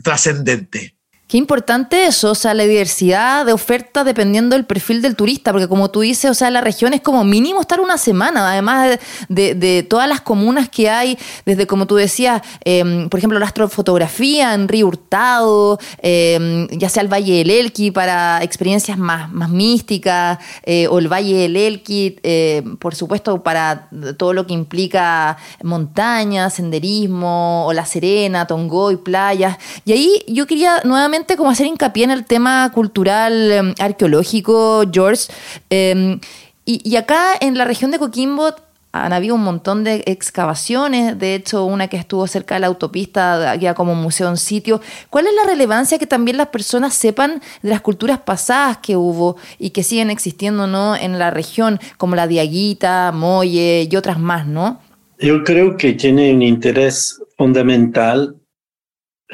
trascendente. 0.03 0.95
Qué 1.31 1.37
importante 1.37 2.07
eso, 2.07 2.31
o 2.31 2.35
sea, 2.35 2.53
la 2.53 2.63
diversidad 2.63 3.45
de 3.45 3.53
oferta 3.53 4.03
dependiendo 4.03 4.53
del 4.53 4.65
perfil 4.65 5.01
del 5.01 5.15
turista, 5.15 5.53
porque 5.53 5.69
como 5.69 5.89
tú 5.89 6.01
dices, 6.01 6.29
o 6.29 6.33
sea, 6.33 6.51
la 6.51 6.59
región 6.59 6.93
es 6.93 6.99
como 6.99 7.23
mínimo 7.23 7.61
estar 7.61 7.79
una 7.79 7.97
semana, 7.97 8.51
además 8.51 8.99
de, 9.29 9.87
todas 9.89 10.09
las 10.09 10.19
comunas 10.19 10.67
que 10.67 10.89
hay, 10.89 11.17
desde 11.45 11.67
como 11.67 11.87
tú 11.87 11.95
decías, 11.95 12.41
em, 12.65 13.07
por 13.07 13.17
ejemplo, 13.17 13.39
la 13.39 13.45
astrofotografía 13.45 14.53
en 14.53 14.67
Río 14.67 14.87
Hurtado, 14.87 15.79
em, 15.99 16.67
ya 16.67 16.89
sea 16.89 17.01
el 17.01 17.07
Valle 17.07 17.37
del 17.37 17.49
Elqui 17.49 17.91
para 17.91 18.43
experiencias 18.43 18.97
más, 18.97 19.31
más 19.31 19.49
místicas, 19.49 20.37
eh, 20.63 20.87
o 20.87 20.99
el 20.99 21.07
Valle 21.07 21.33
del 21.33 21.55
Elqui, 21.55 22.17
eh, 22.23 22.61
por 22.77 22.93
supuesto, 22.93 23.41
para 23.41 23.87
todo 24.17 24.33
lo 24.33 24.45
que 24.45 24.53
implica 24.53 25.37
montañas, 25.63 26.55
senderismo, 26.55 27.65
o 27.67 27.71
La 27.71 27.85
Serena, 27.85 28.47
Tongoy, 28.47 28.97
playas. 28.97 29.57
Y 29.85 29.93
ahí 29.93 30.25
yo 30.27 30.45
quería 30.45 30.81
nuevamente 30.83 31.20
como 31.37 31.49
hacer 31.49 31.67
hincapié 31.67 32.03
en 32.03 32.11
el 32.11 32.25
tema 32.25 32.71
cultural 32.73 33.51
em, 33.51 33.73
arqueológico, 33.79 34.83
George. 34.91 35.31
Em, 35.69 36.19
y, 36.65 36.95
acá 36.95 37.33
en 37.39 37.57
la 37.57 37.65
región 37.65 37.91
de 37.91 37.99
Coquimbo 37.99 38.55
han 38.93 39.13
habido 39.13 39.35
un 39.35 39.43
montón 39.43 39.83
de 39.83 40.03
excavaciones, 40.05 41.17
de 41.17 41.35
hecho 41.35 41.65
una 41.65 41.87
que 41.87 41.97
estuvo 41.97 42.27
cerca 42.27 42.55
de 42.55 42.61
la 42.61 42.67
autopista, 42.67 43.55
ya 43.55 43.73
como 43.73 43.95
museo 43.95 44.29
en 44.29 44.37
sitio. 44.37 44.81
¿Cuál 45.09 45.27
es 45.27 45.33
la 45.33 45.49
relevancia 45.49 45.97
que 45.97 46.07
también 46.07 46.37
las 46.37 46.47
personas 46.47 46.93
sepan 46.93 47.41
de 47.61 47.69
las 47.69 47.81
culturas 47.81 48.19
pasadas 48.19 48.77
que 48.77 48.97
hubo 48.97 49.37
y 49.59 49.69
que 49.69 49.83
siguen 49.83 50.09
existiendo 50.09 50.67
¿no? 50.67 50.95
en 50.95 51.19
la 51.19 51.31
región, 51.31 51.79
como 51.97 52.15
la 52.15 52.27
Diaguita, 52.27 53.11
Molle 53.13 53.87
y 53.89 53.95
otras 53.95 54.19
más, 54.19 54.45
¿no? 54.45 54.79
Yo 55.19 55.43
creo 55.43 55.77
que 55.77 55.93
tiene 55.93 56.33
un 56.33 56.41
interés 56.41 57.21
fundamental 57.37 58.35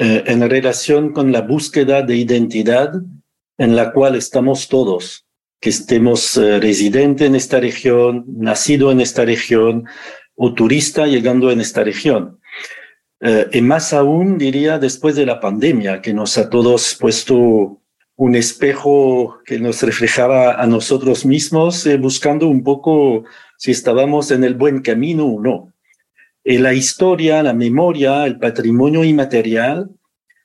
eh, 0.00 0.22
en 0.26 0.48
relación 0.48 1.12
con 1.12 1.32
la 1.32 1.40
búsqueda 1.40 2.02
de 2.02 2.16
identidad 2.16 2.92
en 3.58 3.74
la 3.74 3.92
cual 3.92 4.14
estamos 4.14 4.68
todos, 4.68 5.26
que 5.60 5.70
estemos 5.70 6.36
eh, 6.36 6.60
residente 6.60 7.26
en 7.26 7.34
esta 7.34 7.58
región, 7.58 8.24
nacido 8.28 8.92
en 8.92 9.00
esta 9.00 9.24
región 9.24 9.88
o 10.36 10.54
turista 10.54 11.08
llegando 11.08 11.50
en 11.50 11.60
esta 11.60 11.82
región. 11.82 12.38
Eh, 13.20 13.48
y 13.52 13.60
más 13.60 13.92
aún, 13.92 14.38
diría, 14.38 14.78
después 14.78 15.16
de 15.16 15.26
la 15.26 15.40
pandemia, 15.40 16.00
que 16.00 16.14
nos 16.14 16.38
ha 16.38 16.48
todos 16.48 16.96
puesto 17.00 17.82
un 18.14 18.36
espejo 18.36 19.40
que 19.44 19.58
nos 19.58 19.82
reflejaba 19.82 20.62
a 20.62 20.66
nosotros 20.68 21.26
mismos, 21.26 21.88
buscando 21.98 22.46
un 22.46 22.62
poco 22.62 23.24
si 23.56 23.72
estábamos 23.72 24.30
en 24.30 24.44
el 24.44 24.54
buen 24.54 24.80
camino 24.80 25.26
o 25.26 25.42
no 25.42 25.72
la 26.56 26.72
historia, 26.72 27.42
la 27.42 27.52
memoria, 27.52 28.24
el 28.24 28.38
patrimonio 28.38 29.04
inmaterial 29.04 29.90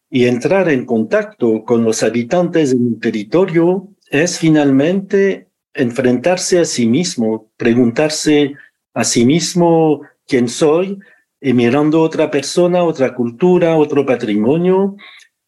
y 0.09 0.25
entrar 0.25 0.67
en 0.69 0.85
contacto 0.85 1.63
con 1.63 1.85
los 1.85 2.03
habitantes 2.03 2.71
de 2.71 2.75
un 2.75 2.99
territorio 2.99 3.87
es 4.09 4.37
finalmente 4.37 5.47
enfrentarse 5.73 6.59
a 6.59 6.65
sí 6.65 6.87
mismo, 6.87 7.49
preguntarse 7.55 8.53
a 8.93 9.05
sí 9.05 9.25
mismo 9.25 10.01
quién 10.27 10.49
soy 10.49 10.99
y 11.39 11.53
mirando 11.53 12.01
otra 12.01 12.29
persona, 12.29 12.83
otra 12.83 13.15
cultura, 13.15 13.77
otro 13.77 14.05
patrimonio, 14.05 14.97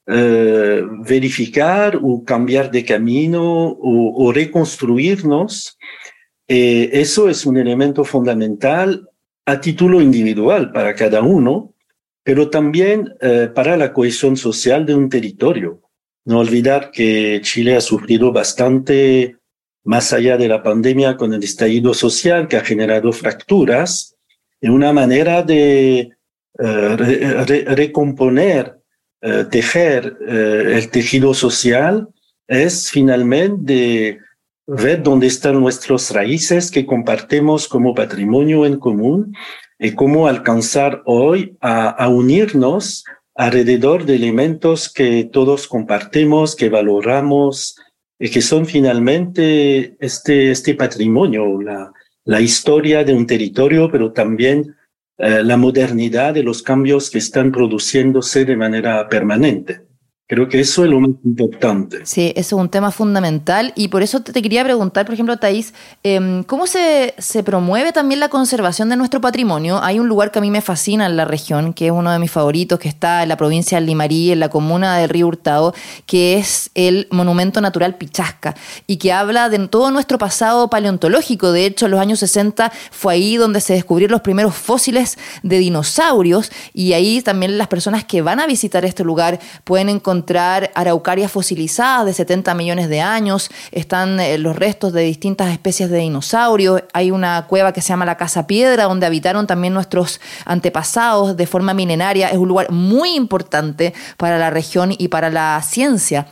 eh, 0.08 0.82
verificar 1.08 2.00
o 2.02 2.24
cambiar 2.24 2.72
de 2.72 2.86
camino 2.86 3.78
o, 3.80 4.32
reconstruirnos. 4.32 5.78
Eh, 6.48 6.90
eso 6.94 7.28
es 7.28 7.46
un 7.46 7.58
elemento 7.58 8.04
fundamental 8.04 9.10
a 9.46 9.62
título 9.62 10.02
individual 10.02 10.72
para 10.72 10.96
cada 10.96 11.22
uno, 11.22 11.74
pero 12.24 12.50
también 12.50 13.14
eh, 13.22 13.50
para 13.54 13.78
la 13.78 13.94
cohesión 13.94 14.38
social 14.38 14.86
de 14.86 14.96
un 14.96 15.10
territorio. 15.10 15.82
No 16.26 16.40
olvidar 16.40 16.92
que 16.92 17.40
Chile 17.44 17.76
ha 17.76 17.82
sufrido 17.82 18.32
bastante 18.32 19.38
más 19.84 20.12
allá 20.14 20.38
de 20.38 20.48
la 20.48 20.64
pandemia 20.64 21.16
con 21.16 21.34
el 21.34 21.44
estallido 21.44 21.94
social 21.94 22.48
que 22.48 22.58
ha 22.58 22.62
generado 22.62 23.12
fracturas. 23.12 24.16
una 24.62 24.92
manera 24.92 25.44
de 25.44 26.10
recomponer, 26.58 28.80
tejer 29.52 30.18
el 30.28 30.90
tejido 30.90 31.36
social 31.36 32.08
es 32.48 32.90
finalmente 32.90 34.20
ver 34.68 35.04
dónde 35.04 35.28
están 35.28 35.60
nuestras 35.60 36.12
raíces 36.12 36.72
que 36.72 36.86
compartimos 36.86 37.68
como 37.68 37.94
patrimonio 37.94 38.66
en 38.66 38.78
común 38.80 39.36
y 39.78 39.92
cómo 39.92 40.28
alcanzar 40.28 41.04
hoy 41.06 41.58
a, 41.62 42.08
unirnos 42.10 43.04
alrededor 43.36 44.06
de 44.06 44.16
elementos 44.16 44.92
que 44.92 45.26
todos 45.26 45.68
compartimos, 45.68 46.56
que 46.56 46.70
valoramos 46.70 47.76
y 48.18 48.30
que 48.30 48.42
son 48.42 48.66
finalmente 48.66 49.98
este, 50.00 50.52
este 50.52 50.74
patrimonio, 50.74 51.62
la, 51.62 51.92
la 52.24 52.42
historia 52.42 53.04
de 53.04 53.14
un 53.14 53.28
territorio, 53.28 53.92
pero 53.92 54.14
también 54.14 54.76
eh, 55.18 55.44
la 55.44 55.58
modernidad 55.58 56.34
de 56.34 56.44
los 56.44 56.64
cambios 56.64 57.10
que 57.10 57.20
están 57.20 57.52
produciéndose 57.52 58.46
de 58.46 58.58
manera 58.58 59.08
permanente. 59.08 59.85
Creo 60.28 60.50
que 60.50 60.60
eso 60.60 60.84
es 60.84 60.90
lo 60.90 61.00
más 61.00 61.12
importante. 61.24 62.04
Sí, 62.04 62.34
eso 62.36 62.56
es 62.56 62.60
un 62.60 62.70
tema 62.70 62.90
fundamental 62.90 63.74
y 63.76 63.90
por 63.90 64.02
eso 64.02 64.22
te 64.22 64.42
quería 64.42 64.64
preguntar, 64.64 65.06
por 65.06 65.14
ejemplo, 65.14 65.38
Thais, 65.38 65.76
em, 66.02 66.44
¿cómo 66.44 66.66
se, 66.66 67.14
se, 67.20 67.44
promueve 67.44 67.92
también 67.92 68.20
la 68.20 68.30
conservación 68.30 68.90
de 68.90 68.96
nuestro 68.96 69.22
patrimonio? 69.22 69.80
Hay 69.84 70.00
un 70.00 70.08
lugar 70.08 70.32
que 70.32 70.40
a 70.40 70.42
mí 70.42 70.50
me 70.50 70.62
fascina 70.62 71.06
en 71.06 71.16
la 71.16 71.26
región, 71.26 71.74
que 71.74 71.86
es 71.86 71.92
uno 71.92 72.12
de 72.12 72.18
mis 72.18 72.32
favoritos, 72.32 72.80
que 72.80 72.90
está 72.90 73.22
en 73.22 73.30
la 73.30 73.38
provincia 73.38 73.80
de 73.80 73.86
Limarí, 73.86 74.32
en 74.32 74.40
la 74.40 74.50
comuna 74.50 74.98
del 74.98 75.10
Río 75.10 75.28
Hurtado, 75.28 75.76
que 76.08 76.40
es 76.40 76.72
el 76.74 77.08
Monumento 77.12 77.62
Natural 77.62 77.96
Pichasca 77.96 78.56
y 78.88 78.98
que 78.98 79.14
habla 79.14 79.50
de 79.50 79.60
todo 79.68 79.92
nuestro 79.92 80.18
pasado 80.18 80.72
paleontológico. 80.72 81.52
De 81.52 81.68
hecho, 81.68 81.86
en 81.86 81.92
los 81.92 82.00
años 82.00 82.18
60 82.18 82.72
fue 82.90 83.14
ahí 83.14 83.38
donde 83.38 83.62
se 83.62 83.74
descubrieron 83.74 84.14
los 84.14 84.22
primeros 84.22 84.56
fósiles 84.56 85.20
de 85.44 85.60
dinosaurios 85.60 86.52
y 86.74 86.94
ahí 86.94 87.22
también 87.22 87.60
las 87.60 87.68
personas 87.68 88.06
que 88.06 88.24
van 88.24 88.40
a 88.40 88.48
visitar 88.48 88.86
este 88.86 89.04
lugar 89.04 89.40
pueden 89.64 89.90
encontrar 89.90 90.15
encontrar 90.16 90.72
araucarias 90.76 91.30
fosilizadas 91.30 92.06
de 92.06 92.14
70 92.14 92.56
millones 92.56 92.88
de 92.88 93.02
años, 93.02 93.50
están 93.72 94.20
eh, 94.20 94.38
los 94.38 94.56
restos 94.56 94.94
de 94.94 95.02
distintas 95.02 95.52
especies 95.52 95.90
de 95.90 95.98
dinosaurios, 95.98 96.84
hay 96.94 97.12
una 97.12 97.46
cueva 97.48 97.74
que 97.74 97.82
se 97.82 97.90
llama 97.90 98.06
la 98.06 98.16
Casa 98.16 98.48
Piedra, 98.48 98.86
donde 98.86 99.06
habitaron 99.06 99.46
también 99.46 99.74
nuestros 99.74 100.22
antepasados 100.46 101.36
de 101.36 101.48
forma 101.48 101.74
milenaria, 101.74 102.30
es 102.30 102.38
un 102.38 102.48
lugar 102.48 102.72
muy 102.72 103.16
importante 103.16 103.94
para 104.16 104.38
la 104.38 104.50
región 104.50 104.96
y 104.98 105.10
para 105.10 105.30
la 105.30 105.62
ciencia 105.62 106.28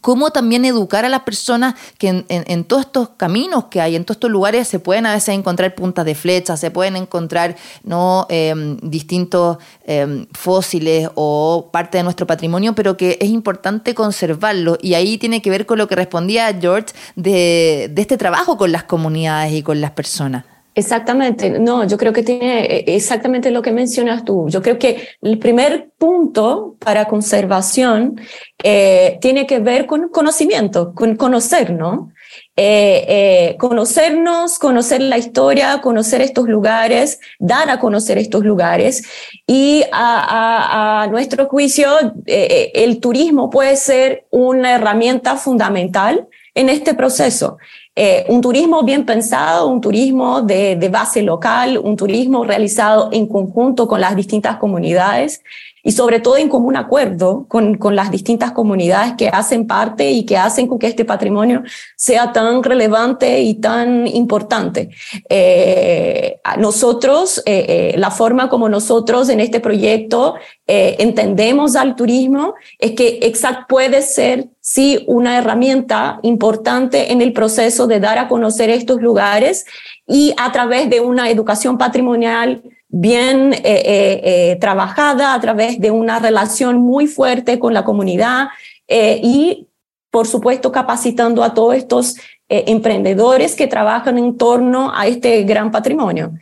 cómo 0.00 0.30
también 0.30 0.64
educar 0.64 1.04
a 1.04 1.08
las 1.08 1.22
personas 1.22 1.74
que 1.98 2.24
en, 2.28 2.64
todos 2.64 2.86
estos 2.86 3.10
caminos 3.10 3.66
que 3.66 3.80
hay, 3.80 3.96
en 3.96 4.04
todos 4.04 4.16
estos 4.16 4.30
lugares, 4.30 4.68
se 4.68 4.78
pueden 4.78 5.06
a 5.06 5.14
veces 5.14 5.34
encontrar 5.34 5.74
puntas 5.74 6.04
de 6.04 6.14
flecha, 6.14 6.56
se 6.56 6.70
pueden 6.70 6.96
encontrar 6.96 7.56
¿no? 7.84 8.26
Em, 8.28 8.76
distintos 8.82 9.58
em, 9.84 10.26
fósiles 10.32 11.08
o 11.14 11.68
parte 11.72 11.98
de 11.98 12.04
nuestro 12.04 12.26
patrimonio, 12.26 12.74
pero 12.74 12.96
que 12.96 13.18
es 13.20 13.28
importante 13.28 13.94
conservarlo. 13.94 14.78
Y 14.80 14.94
ahí 14.94 15.18
tiene 15.18 15.42
que 15.42 15.50
ver 15.50 15.66
con 15.66 15.78
lo 15.78 15.88
que 15.88 15.96
respondía 15.96 16.52
George 16.58 16.94
de 17.14 17.92
este 17.96 18.16
trabajo 18.16 18.56
con 18.56 18.72
las 18.72 18.84
comunidades 18.84 19.52
y 19.52 19.62
con 19.62 19.80
las 19.80 19.92
personas. 19.92 20.55
Exactamente, 20.78 21.58
no, 21.58 21.86
yo 21.86 21.96
creo 21.96 22.12
que 22.12 22.22
tiene 22.22 22.60
eh, 22.66 22.84
exactamente 22.88 23.50
lo 23.50 23.62
que 23.62 23.72
mencionas 23.72 24.26
tú. 24.26 24.46
Yo 24.50 24.60
creo 24.60 24.78
que 24.78 25.08
el 25.22 25.38
primer 25.38 25.88
punto 25.96 26.76
para 26.78 27.06
conservación 27.06 28.20
eh, 28.62 29.16
tiene 29.22 29.46
que 29.46 29.58
ver 29.58 29.86
con 29.86 30.10
conocimiento, 30.10 30.92
con 30.94 31.16
conocer, 31.16 31.70
¿no? 31.72 32.12
Eh, 32.56 33.56
conocernos, 33.58 34.58
conocer 34.58 35.00
la 35.00 35.16
historia, 35.16 35.80
conocer 35.80 36.20
estos 36.20 36.46
lugares, 36.46 37.20
dar 37.38 37.70
a 37.70 37.80
conocer 37.80 38.18
estos 38.18 38.44
lugares. 38.44 39.02
Y 39.46 39.82
a, 39.92 41.04
a 41.04 41.06
nuestro 41.06 41.46
juicio, 41.46 41.88
el 42.26 43.00
turismo 43.00 43.48
puede 43.48 43.76
ser 43.76 44.26
una 44.30 44.74
herramienta 44.74 45.36
fundamental 45.36 46.28
en 46.54 46.68
este 46.68 46.92
proceso. 46.92 47.56
Eh, 47.98 48.26
un 48.28 48.42
turismo 48.42 48.82
bien 48.82 49.06
pensado, 49.06 49.68
un 49.68 49.80
turismo 49.80 50.42
de, 50.42 50.76
de, 50.76 50.88
base 50.90 51.22
local, 51.22 51.78
un 51.78 51.96
turismo 51.96 52.44
realizado 52.44 53.08
en 53.10 53.26
conjunto 53.26 53.88
con 53.88 54.02
las 54.02 54.14
distintas 54.14 54.58
comunidades 54.58 55.42
y 55.86 55.92
sobre 55.92 56.18
todo 56.18 56.36
en 56.36 56.48
común 56.48 56.76
acuerdo 56.76 57.46
con, 57.46 57.76
con 57.76 57.94
las 57.94 58.10
distintas 58.10 58.50
comunidades 58.50 59.12
que 59.16 59.28
hacen 59.28 59.68
parte 59.68 60.10
y 60.10 60.26
que 60.26 60.36
hacen 60.36 60.66
con 60.66 60.80
que 60.80 60.88
este 60.88 61.04
patrimonio 61.04 61.62
sea 61.94 62.32
tan 62.32 62.60
relevante 62.64 63.40
y 63.40 63.54
tan 63.54 64.04
importante. 64.08 64.90
Eh, 65.28 66.40
nosotros, 66.58 67.40
eh, 67.46 67.94
la 67.98 68.10
forma 68.10 68.48
como 68.48 68.68
nosotros 68.68 69.28
en 69.28 69.38
este 69.38 69.60
proyecto 69.60 70.34
entendemos 70.66 71.76
al 71.76 71.94
turismo 71.94 72.54
es 72.80 72.90
que 72.92 73.20
exact 73.22 73.68
puede 73.68 74.02
ser 74.02 74.48
sí 74.60 75.04
una 75.06 75.38
herramienta 75.38 76.18
importante 76.24 77.12
en 77.12 77.22
el 77.22 77.32
proceso 77.32 77.86
de 77.86 78.00
dar 78.00 78.18
a 78.18 78.26
conocer 78.26 78.70
estos 78.70 79.00
lugares 79.00 79.64
y 80.08 80.34
a 80.36 80.50
través 80.50 80.90
de 80.90 80.98
una 80.98 81.30
educación 81.30 81.78
patrimonial 81.78 82.64
bien 82.88 83.52
eh, 83.52 83.60
eh, 83.64 84.20
eh, 84.24 84.56
trabajada, 84.60 85.34
a 85.34 85.40
través 85.40 85.80
de 85.80 85.90
una 85.90 86.18
relación 86.18 86.78
muy 86.80 87.06
fuerte 87.06 87.58
con 87.58 87.74
la 87.74 87.84
comunidad 87.84 88.48
y, 88.88 89.66
por 90.10 90.28
supuesto, 90.28 90.70
capacitando 90.70 91.42
a 91.42 91.54
todos 91.54 91.74
estos 91.74 92.16
emprendedores 92.48 93.56
que 93.56 93.66
trabajan 93.66 94.16
en 94.16 94.36
torno 94.36 94.92
a 94.94 95.08
este 95.08 95.42
gran 95.42 95.72
patrimonio. 95.72 96.34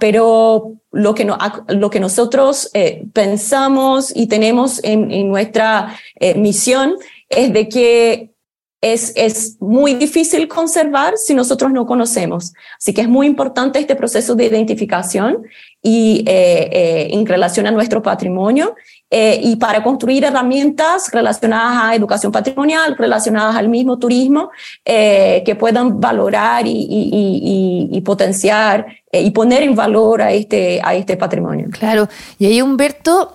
pero 0.00 0.72
lo 0.90 1.14
que, 1.14 1.26
no, 1.26 1.36
lo 1.68 1.90
que 1.90 2.00
nosotros 2.00 2.70
pensamos 3.12 4.10
y 4.16 4.26
tenemos 4.26 4.82
en, 4.82 5.10
en 5.10 5.28
nuestra 5.28 5.94
misión 6.36 6.94
es 7.28 7.52
de 7.52 7.68
que 7.68 8.31
es, 8.82 9.12
es 9.14 9.56
muy 9.60 9.94
difícil 9.94 10.48
conservar 10.48 11.16
si 11.16 11.34
nosotros 11.34 11.70
no 11.72 11.86
conocemos. 11.86 12.52
Así 12.76 12.92
que 12.92 13.02
es 13.02 13.08
muy 13.08 13.28
importante 13.28 13.78
este 13.78 13.94
proceso 13.94 14.34
de 14.34 14.46
identificación 14.46 15.44
y 15.80 16.24
eh, 16.26 16.68
eh, 16.72 17.08
en 17.12 17.24
relación 17.24 17.68
a 17.68 17.70
nuestro 17.70 18.02
patrimonio 18.02 18.74
eh, 19.14 19.38
y 19.42 19.56
para 19.56 19.82
construir 19.82 20.24
herramientas 20.24 21.10
relacionadas 21.12 21.84
a 21.84 21.94
educación 21.94 22.32
patrimonial, 22.32 22.96
relacionadas 22.96 23.54
al 23.56 23.68
mismo 23.68 23.98
turismo, 23.98 24.50
que 24.84 25.56
puedan 25.60 26.00
valorar 26.00 26.66
y, 26.66 26.70
y, 26.70 27.88
y, 27.92 27.96
y 27.98 28.00
potenciar 28.00 28.86
y 29.14 29.30
poner 29.30 29.62
en 29.62 29.74
valor 29.74 30.22
a 30.22 30.32
este, 30.32 30.80
a 30.82 30.94
este 30.94 31.18
patrimonio. 31.18 31.66
Claro, 31.70 32.08
y 32.38 32.46
ahí 32.46 32.62
Humberto, 32.62 33.34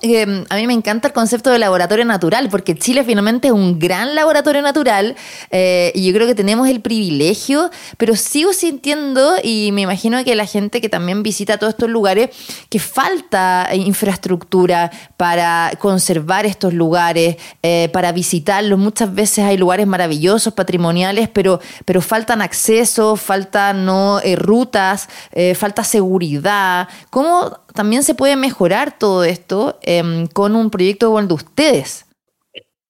a 0.49 0.55
mí 0.55 0.65
me 0.65 0.73
encanta 0.73 1.09
el 1.09 1.13
concepto 1.13 1.51
de 1.51 1.59
laboratorio 1.59 2.03
natural, 2.03 2.49
porque 2.49 2.73
Chile 2.73 3.03
finalmente 3.03 3.49
es 3.49 3.53
un 3.53 3.77
gran 3.77 4.15
laboratorio 4.15 4.63
natural 4.63 5.15
y 5.51 6.07
yo 6.07 6.13
creo 6.13 6.25
que 6.25 6.33
tenemos 6.33 6.67
el 6.67 6.81
privilegio, 6.81 7.69
pero 7.97 8.15
sigo 8.15 8.53
sintiendo 8.53 9.35
y 9.43 9.71
me 9.71 9.81
imagino 9.81 10.23
que 10.23 10.33
la 10.33 10.47
gente 10.47 10.81
que 10.81 10.89
también 10.89 11.21
visita 11.21 11.59
todos 11.59 11.73
estos 11.73 11.89
lugares, 11.89 12.29
que 12.69 12.79
falta 12.79 13.69
infraestructura 13.75 14.89
para 15.15 15.66
conservar 15.75 16.45
estos 16.45 16.73
lugares, 16.73 17.37
eh, 17.61 17.89
para 17.93 18.11
visitarlos. 18.11 18.79
Muchas 18.79 19.13
veces 19.13 19.39
hay 19.45 19.57
lugares 19.57 19.87
maravillosos, 19.87 20.53
patrimoniales, 20.53 21.29
pero, 21.29 21.59
pero 21.85 22.01
faltan 22.01 22.41
acceso, 22.41 23.15
faltan 23.15 23.85
¿no? 23.85 24.19
Eh, 24.23 24.35
rutas, 24.35 25.09
eh, 25.31 25.55
falta 25.55 25.83
seguridad. 25.83 26.87
¿Cómo 27.09 27.59
también 27.73 28.03
se 28.03 28.15
puede 28.15 28.35
mejorar 28.35 28.97
todo 28.97 29.23
esto 29.23 29.79
em, 29.81 30.27
con 30.27 30.55
un 30.55 30.69
proyecto 30.69 31.07
como 31.07 31.21
de 31.21 31.33
ustedes? 31.33 32.05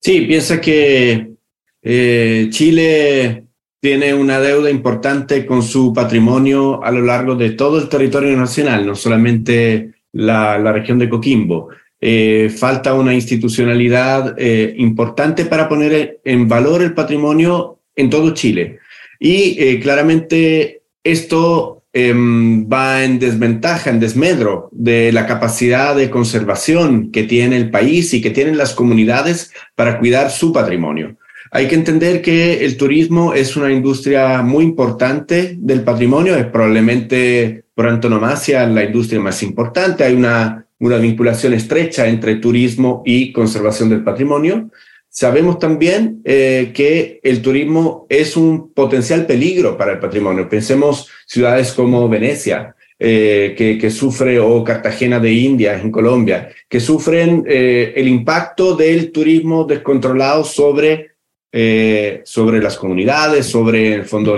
Sí, 0.02 0.22
piensa 0.22 0.62
que 0.62 1.36
Chile 1.84 3.48
tiene 3.80 4.14
una 4.14 4.40
deuda 4.40 4.70
importante 4.70 5.46
con 5.46 5.62
su 5.64 5.94
patrimonio 5.94 6.84
a 6.84 6.92
lo 6.92 7.02
largo 7.02 7.36
de 7.36 7.52
todo 7.52 7.80
el 7.80 7.90
territorio 7.90 8.36
nacional, 8.36 8.86
no 8.86 8.96
solamente 8.96 9.94
la, 10.14 10.58
región 10.72 11.00
de 11.00 11.10
Coquimbo. 11.10 11.70
Eh, 12.00 12.54
falta 12.56 12.94
una 12.94 13.16
institucionalidad 13.16 14.36
eh, 14.38 14.76
importante 14.78 15.46
para 15.46 15.68
poner 15.68 16.20
en 16.24 16.48
valor 16.48 16.84
el 16.84 16.94
patrimonio 16.94 17.80
en 17.96 18.10
todo 18.12 18.36
Chile. 18.36 18.80
Y 19.20 19.58
eh, 19.58 19.80
claramente 19.80 20.84
esto 21.04 21.86
em, 21.94 22.70
va 22.70 23.04
en 23.04 23.18
desventaja, 23.18 23.90
en 23.90 24.00
desmedro 24.00 24.70
de 24.72 25.12
la 25.12 25.26
capacidad 25.26 25.96
de 25.96 26.12
conservación 26.12 27.12
que 27.12 27.24
tiene 27.24 27.58
el 27.58 27.72
país 27.72 28.14
y 28.14 28.22
que 28.22 28.30
tienen 28.30 28.58
las 28.58 28.76
comunidades 28.76 29.52
para 29.74 29.98
cuidar 29.98 30.30
su 30.30 30.54
patrimonio. 30.54 31.18
Hay 31.50 31.68
que 31.68 31.76
entender 31.76 32.22
que 32.22 32.64
el 32.66 32.78
turismo 32.78 33.34
es 33.34 33.56
una 33.56 33.72
industria 33.72 34.44
muy 34.44 34.66
importante 34.66 35.56
del 35.58 35.82
patrimonio, 35.82 36.36
es 36.36 36.46
probablemente 36.46 37.64
por 37.74 37.88
antonomasia 37.88 38.68
la 38.68 38.84
industria 38.84 39.20
más 39.20 39.42
importante. 39.42 40.04
Hay 40.04 40.14
una, 40.14 40.67
una 40.80 40.98
vinculación 40.98 41.54
estrecha 41.54 42.08
entre 42.08 42.36
turismo 42.36 43.04
y 43.06 43.32
conservación 43.32 43.90
del 43.90 44.04
patrimonio. 44.04 44.70
Sabemos 45.10 45.58
también 45.58 46.22
eh, 46.24 46.72
que 46.74 47.20
el 47.24 47.42
turismo 47.42 48.06
es 48.10 48.38
un 48.38 48.72
potencial 48.74 49.26
peligro 49.26 49.78
para 49.78 49.94
el 49.94 50.00
patrimonio. 50.00 50.48
Pensemos 50.48 51.10
ciudades 51.26 51.74
como 51.74 52.08
Venecia, 52.08 52.76
que, 53.00 53.78
que, 53.80 53.92
sufre, 53.92 54.40
o 54.40 54.64
Cartagena 54.64 55.20
de 55.20 55.32
India 55.32 55.80
en 55.80 55.92
Colombia, 55.92 56.50
que 56.68 56.80
sufren 56.80 57.44
el 57.48 58.08
impacto 58.08 58.76
del 58.76 59.12
turismo 59.12 59.66
descontrolado 59.66 60.44
sobre 60.44 61.18
eh, 61.60 62.22
sobre 62.26 62.62
las 62.62 62.76
comunidades, 62.76 63.46
sobre, 63.46 63.94
en 63.94 64.02
el 64.02 64.06
fondo, 64.06 64.38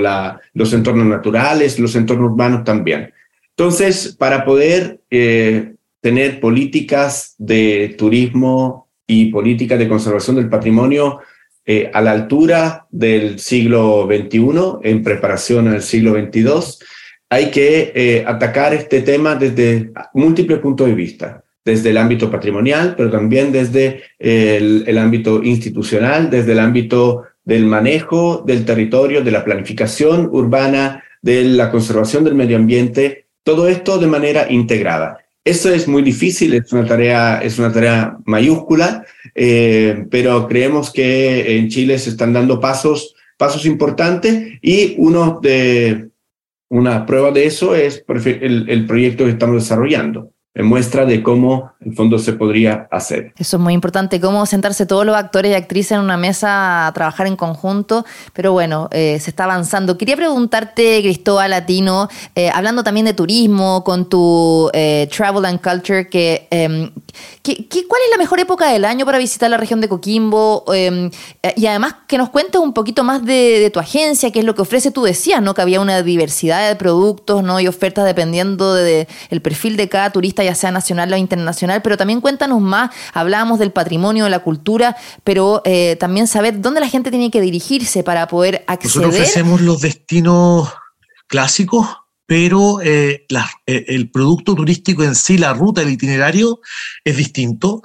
los 0.54 0.74
entornos 0.74 1.08
naturales, 1.08 1.80
los 1.80 1.96
entornos 1.96 2.32
urbanos 2.32 2.64
también. 2.64 3.12
Entonces, 3.50 4.16
para 4.18 4.46
poder 4.46 5.02
eh, 5.10 5.74
tener 6.02 6.40
políticas 6.40 7.36
de 7.38 7.96
turismo 7.98 8.90
y 9.08 9.26
políticas 9.28 9.80
de 9.80 9.88
conservación 9.88 10.36
del 10.36 10.50
patrimonio 10.50 11.20
eh, 11.66 11.90
a 11.94 12.02
la 12.02 12.12
altura 12.12 12.88
del 12.90 13.40
siglo 13.40 14.08
XXI, 14.08 14.80
en 14.84 15.04
preparación 15.04 15.68
al 15.68 15.82
siglo 15.82 16.14
XXII, 16.14 16.86
hay 17.32 17.52
que 17.52 18.24
atacar 18.26 18.74
este 18.74 19.02
tema 19.02 19.36
desde 19.36 19.92
múltiples 20.14 20.58
puntos 20.60 20.88
de 20.88 20.96
vista 20.96 21.44
desde 21.70 21.92
el 21.92 21.98
ámbito 21.98 22.32
patrimonial, 22.32 22.96
pero 22.98 23.12
también 23.12 23.52
desde 23.52 24.04
el, 24.18 24.98
ámbito 24.98 25.44
institucional, 25.44 26.30
desde 26.30 26.54
el 26.54 26.60
ámbito 26.60 27.24
del 27.44 27.66
manejo 27.66 28.44
del 28.46 28.66
territorio, 28.66 29.24
de 29.24 29.32
la 29.32 29.44
planificación 29.44 30.30
urbana, 30.32 31.04
de 31.22 31.44
la 31.44 31.70
conservación 31.70 32.24
del 32.24 32.36
medio 32.36 32.58
ambiente, 32.58 33.28
todo 33.44 33.68
esto 33.68 33.98
de 33.98 34.08
manera 34.08 34.52
integrada. 34.52 35.20
Eso 35.50 35.74
es 35.74 35.88
muy 35.88 36.04
difícil, 36.04 36.54
es 36.54 36.72
una 36.72 36.86
tarea, 36.86 37.40
es 37.42 37.58
una 37.58 37.74
tarea 37.74 38.16
mayúscula, 38.26 39.04
eh, 39.34 40.06
pero 40.12 40.48
creemos 40.48 40.92
que 40.92 41.58
en 41.58 41.70
Chile 41.70 41.98
se 41.98 42.12
están 42.12 42.34
dando 42.34 42.60
pasos, 42.60 43.16
pasos 43.36 43.66
importantes 43.66 44.60
y 44.62 44.94
uno 45.00 45.40
de, 45.42 46.10
una 46.70 47.04
prueba 47.08 47.32
de 47.32 47.48
eso 47.48 47.74
es 47.74 48.06
el, 48.08 48.70
el 48.70 48.86
proyecto 48.86 49.26
que 49.26 49.32
estamos 49.32 49.64
desarrollando 49.64 50.32
muestra 50.56 51.06
de 51.06 51.22
cómo 51.22 51.72
el 51.80 51.96
fondo 51.96 52.18
se 52.18 52.34
podría 52.34 52.88
hacer. 52.92 53.34
Eso 53.38 53.58
es 53.58 53.62
muy 53.62 53.74
importante, 53.74 54.20
cómo 54.20 54.46
sentarse 54.46 54.86
todos 54.86 55.06
los 55.06 55.16
actores 55.16 55.52
y 55.52 55.56
actrices 55.56 55.94
en 55.94 56.02
una 56.02 56.18
mesa 56.18 56.88
a 56.88 56.94
trabajar 56.94 57.28
en 57.28 57.36
conjunto, 57.36 58.06
pero 58.34 58.52
bueno, 58.52 58.90
eh, 58.92 59.20
se 59.20 59.30
está 59.30 59.44
avanzando. 59.44 59.98
Quería 59.98 60.16
preguntarte, 60.16 61.02
Cristóbal 61.02 61.52
Latino, 61.52 62.10
eh, 62.36 62.50
hablando 62.50 62.84
también 62.84 63.06
de 63.06 63.14
turismo, 63.14 63.84
con 63.84 64.10
tu 64.10 64.70
eh, 64.74 65.08
Travel 65.16 65.46
and 65.46 65.62
Culture, 65.62 66.10
que, 66.10 66.48
em, 66.50 66.92
¿cuál 67.44 68.02
es 68.06 68.12
la 68.12 68.18
mejor 68.18 68.40
época 68.40 68.72
del 68.72 68.86
año 68.86 69.06
para 69.06 69.20
visitar 69.20 69.50
la 69.50 69.58
región 69.58 69.82
de 69.82 69.88
Coquimbo? 69.88 70.66
Em, 70.74 71.12
y 71.56 71.66
además 71.68 71.96
que 72.08 72.18
nos 72.18 72.30
cuentes 72.30 72.60
un 72.60 72.74
poquito 72.74 73.04
más 73.04 73.24
de, 73.24 73.70
tu 73.72 73.80
agencia, 73.80 74.32
qué 74.32 74.40
es 74.40 74.46
lo 74.46 74.56
que 74.56 74.64
ofrece. 74.64 74.90
Tú 74.90 75.04
decías, 75.04 75.42
¿no? 75.42 75.54
Que 75.54 75.62
había 75.62 75.80
una 75.80 76.02
diversidad 76.02 76.68
de 76.68 76.76
productos, 76.76 77.44
¿no? 77.44 77.60
Y 77.60 77.68
ofertas 77.68 78.06
dependiendo 78.06 78.74
del 78.74 79.08
perfil 79.44 79.78
de 79.78 79.88
cada 79.88 80.10
turista 80.10 80.39
ya 80.44 80.56
sea 80.56 80.72
nacional 80.72 81.12
o 81.14 81.18
internacional, 81.18 81.82
pero 81.82 81.98
también 81.98 82.22
cuéntanos 82.22 82.62
más, 82.62 82.92
hablábamos 83.14 83.60
del 83.60 83.72
patrimonio, 83.72 84.26
de 84.26 84.30
la 84.30 84.40
cultura, 84.40 84.96
pero 85.24 85.62
eh, 85.66 85.96
también 86.00 86.28
saber 86.28 86.62
dónde 86.62 86.80
la 86.80 86.90
gente 86.90 87.10
tiene 87.10 87.32
que 87.32 87.42
dirigirse 87.42 88.04
para 88.04 88.28
poder 88.28 88.64
acceder. 88.68 89.08
Nosotros 89.08 89.16
ofrecemos 89.16 89.62
los 89.62 89.82
destinos 89.82 90.70
clásicos, 91.28 91.88
pero 92.26 92.82
eh, 92.82 93.26
eh, 93.66 93.86
el 93.88 94.12
producto 94.12 94.56
turístico 94.56 95.04
en 95.04 95.16
sí, 95.16 95.38
la 95.38 95.54
ruta, 95.54 95.82
el 95.82 95.90
itinerario, 95.90 96.60
es 97.04 97.18
distinto. 97.18 97.82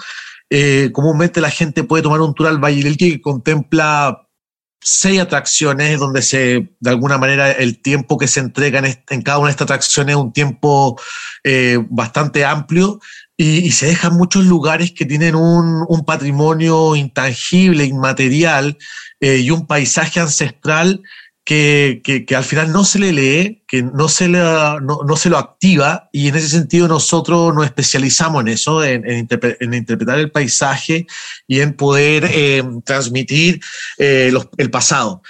comúnmente 0.92 1.40
la 1.40 1.50
gente 1.50 1.82
puede 1.84 2.02
tomar 2.02 2.20
un 2.20 2.34
tour 2.34 2.48
al 2.48 2.58
Valle 2.58 2.96
que 2.96 3.20
contempla 3.20 4.24
seis 4.84 5.18
atracciones 5.18 5.98
donde 5.98 6.20
se, 6.20 6.68
de 6.78 6.90
alguna 6.90 7.16
manera, 7.16 7.50
el 7.50 7.80
tiempo 7.80 8.18
que 8.18 8.28
se 8.28 8.40
entrega 8.40 8.82
en, 9.08 9.22
cada 9.22 9.38
una 9.38 9.48
de 9.48 9.52
estas 9.52 9.64
atracciones 9.64 10.14
es 10.14 10.20
un 10.20 10.32
tiempo 10.32 11.00
eh, 11.42 11.78
bastante 11.88 12.44
amplio 12.44 13.00
y, 13.36 13.72
se 13.72 13.86
dejan 13.86 14.14
muchos 14.14 14.44
lugares 14.44 14.92
que 14.92 15.06
tienen 15.06 15.34
un, 15.34 16.04
patrimonio 16.06 16.94
intangible, 16.94 17.84
inmaterial 17.86 18.76
eh, 19.20 19.38
y 19.38 19.50
un 19.50 19.66
paisaje 19.66 20.20
ancestral 20.20 21.02
que, 21.44 22.00
que, 22.26 22.36
al 22.36 22.44
final 22.44 22.72
no 22.72 22.84
se 22.84 22.98
le 22.98 23.12
lee, 23.12 23.62
que 23.68 23.82
no 23.82 24.08
se, 24.08 24.28
le, 24.28 24.38
no, 24.38 25.00
no, 25.06 25.16
se 25.16 25.28
lo 25.28 25.36
activa 25.36 26.08
y 26.10 26.28
en 26.28 26.36
ese 26.36 26.48
sentido 26.48 26.88
nosotros 26.88 27.54
nos 27.54 27.66
especializamos 27.66 28.40
en 28.42 28.48
eso, 28.48 28.82
en, 28.82 29.28
interpretar 29.60 30.18
el 30.18 30.30
paisaje 30.30 31.06
y 31.46 31.60
en 31.60 31.74
poder 31.74 32.24
eh, 32.30 32.62
transmitir 32.84 33.60
eh, 33.98 34.32
el 34.56 34.70
pasado. 34.70 35.22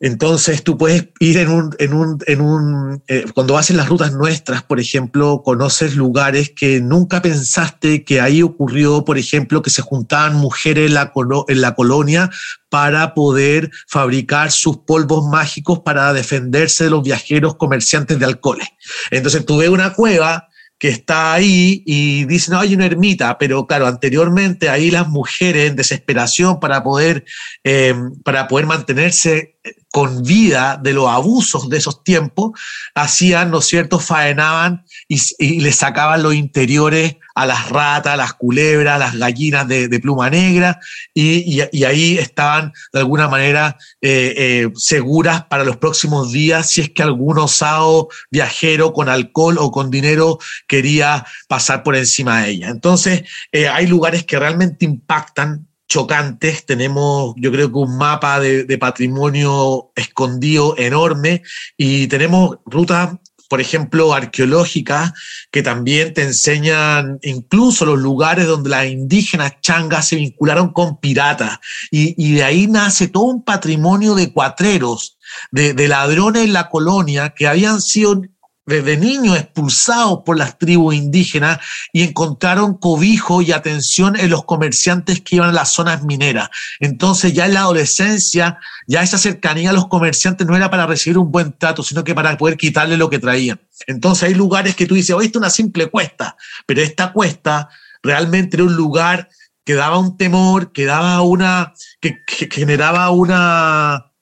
Entonces 0.00 0.64
tú 0.64 0.76
puedes 0.76 1.08
ir 1.20 1.38
en 1.38 1.48
un, 1.50 1.74
en 1.78 1.94
un, 1.94 2.18
en 2.26 2.40
un 2.40 3.02
eh, 3.06 3.24
cuando 3.32 3.58
en 3.58 3.76
las 3.76 3.88
rutas 3.88 4.12
nuestras, 4.12 4.62
por 4.62 4.80
ejemplo, 4.80 5.42
conoces 5.44 5.94
lugares 5.94 6.50
que 6.50 6.80
nunca 6.80 7.22
pensaste 7.22 8.04
que 8.04 8.20
ahí 8.20 8.42
ocurrió, 8.42 9.04
por 9.04 9.18
ejemplo, 9.18 9.62
que 9.62 9.70
se 9.70 9.82
juntaban 9.82 10.34
mujeres 10.36 10.88
en 10.88 10.94
la, 10.94 11.12
en 11.48 11.60
la 11.60 11.74
colonia 11.74 12.30
para 12.68 13.14
poder 13.14 13.70
fabricar 13.86 14.50
sus 14.50 14.78
polvos 14.78 15.26
mágicos 15.26 15.80
para 15.80 16.12
defenderse 16.12 16.84
de 16.84 16.90
los 16.90 17.04
viajeros 17.04 17.56
comerciantes 17.56 18.18
de 18.18 18.24
alcoholes. 18.24 18.68
Entonces 19.10 19.46
tú 19.46 19.58
ves 19.58 19.68
una 19.68 19.92
cueva 19.92 20.48
que 20.78 20.88
está 20.88 21.32
ahí 21.32 21.82
y 21.86 22.24
dice, 22.24 22.50
no, 22.50 22.60
hay 22.60 22.74
una 22.74 22.86
ermita, 22.86 23.38
pero 23.38 23.66
claro, 23.66 23.86
anteriormente 23.86 24.68
ahí 24.68 24.90
las 24.90 25.08
mujeres 25.08 25.70
en 25.70 25.76
desesperación 25.76 26.60
para 26.60 26.82
poder, 26.82 27.24
eh, 27.62 27.94
para 28.24 28.48
poder 28.48 28.66
mantenerse 28.66 29.56
con 29.90 30.22
vida 30.22 30.78
de 30.82 30.92
los 30.92 31.08
abusos 31.08 31.68
de 31.68 31.78
esos 31.78 32.02
tiempos, 32.02 32.52
hacían, 32.94 33.50
¿no 33.50 33.58
es 33.58 33.66
cierto?, 33.66 33.98
faenaban 33.98 34.84
y, 35.08 35.20
y 35.38 35.60
le 35.60 35.72
sacaban 35.72 36.22
los 36.22 36.34
interiores 36.34 37.16
a 37.34 37.46
las 37.46 37.68
ratas, 37.68 38.16
las 38.16 38.34
culebras, 38.34 38.98
las 38.98 39.16
gallinas 39.16 39.66
de, 39.66 40.00
pluma 40.00 40.30
negra, 40.30 40.78
y, 41.12 41.60
ahí 41.84 42.18
estaban 42.18 42.72
de 42.92 43.00
alguna 43.00 43.28
manera 43.28 43.76
eh, 44.00 44.34
eh, 44.36 44.70
seguras 44.76 45.44
para 45.44 45.64
los 45.64 45.76
próximos 45.76 46.32
días 46.32 46.70
si 46.70 46.80
es 46.80 46.90
que 46.90 47.02
algún 47.02 47.38
osado 47.38 48.08
viajero 48.30 48.92
con 48.92 49.08
alcohol 49.08 49.56
o 49.58 49.70
con 49.70 49.90
dinero 49.90 50.38
quería 50.66 51.24
pasar 51.48 51.82
por 51.82 51.96
encima 51.96 52.42
de 52.42 52.50
ella. 52.50 52.68
Entonces, 52.68 53.24
eh, 53.52 53.68
hay 53.68 53.86
lugares 53.86 54.24
que 54.24 54.38
realmente 54.38 54.84
impactan 54.84 55.66
chocantes. 55.88 56.66
Tenemos, 56.66 57.34
yo 57.36 57.52
creo 57.52 57.70
que 57.70 57.78
un 57.78 57.96
mapa 57.96 58.40
de, 58.40 58.78
patrimonio 58.78 59.92
escondido 59.94 60.74
enorme 60.76 61.42
y 61.76 62.06
tenemos 62.08 62.58
rutas 62.66 63.14
por 63.54 63.60
ejemplo, 63.60 64.12
arqueológicas, 64.12 65.12
que 65.52 65.62
también 65.62 66.12
te 66.12 66.24
enseñan 66.24 67.20
incluso 67.22 67.86
los 67.86 68.00
lugares 68.00 68.48
donde 68.48 68.68
las 68.68 68.86
indígenas 68.86 69.60
changas 69.60 70.08
se 70.08 70.16
vincularon 70.16 70.72
con 70.72 70.98
piratas. 70.98 71.60
Y, 71.92 72.34
de 72.34 72.42
ahí 72.42 72.66
nace 72.66 73.06
todo 73.06 73.26
un 73.26 73.44
patrimonio 73.44 74.16
de 74.16 74.32
cuatreros, 74.32 75.18
de, 75.52 75.72
de, 75.72 75.86
ladrones 75.86 76.42
en 76.42 76.52
la 76.52 76.68
colonia 76.68 77.30
que 77.30 77.46
habían 77.46 77.80
sido 77.80 78.22
desde 78.66 78.96
niños 78.96 79.36
expulsados 79.36 80.20
por 80.24 80.38
las 80.38 80.58
tribus 80.58 80.94
indígenas 80.94 81.58
y 81.92 82.02
encontraron 82.02 82.74
cobijo 82.74 83.42
y 83.42 83.52
atención 83.52 84.18
en 84.18 84.30
los 84.30 84.44
comerciantes 84.44 85.20
que 85.20 85.36
iban 85.36 85.50
a 85.50 85.52
las 85.52 85.72
zonas 85.72 86.02
mineras. 86.04 86.48
Entonces 86.80 87.34
ya 87.34 87.46
en 87.46 87.54
la 87.54 87.60
adolescencia, 87.60 88.58
ya 88.86 89.02
esa 89.02 89.18
cercanía 89.18 89.70
a 89.70 89.74
los 89.74 89.88
comerciantes 89.88 90.46
no 90.46 90.56
era 90.56 90.70
para 90.70 90.86
recibir 90.86 91.18
un 91.18 91.30
buen 91.30 91.52
trato, 91.52 91.82
sino 91.82 92.04
que 92.04 92.14
para 92.14 92.36
poder 92.36 92.56
quitarle 92.56 92.96
lo 92.96 93.10
que 93.10 93.18
traían. 93.18 93.60
Entonces 93.86 94.28
hay 94.28 94.34
lugares 94.34 94.74
que 94.74 94.86
tú 94.86 94.94
dices, 94.94 95.14
oye, 95.14 95.26
esto 95.26 95.38
es 95.38 95.42
una 95.42 95.50
simple 95.50 95.86
cuesta, 95.86 96.36
pero 96.66 96.80
esta 96.80 97.12
cuesta 97.12 97.68
realmente 98.02 98.56
era 98.56 98.64
un 98.64 98.74
lugar 98.74 99.28
que 99.64 99.74
daba 99.74 99.98
un 99.98 100.16
temor, 100.16 100.72
que 100.72 100.84
daba 100.84 101.20
una, 101.22 101.72
que 102.00 102.22
generaba 102.50 103.10
una, 103.10 104.13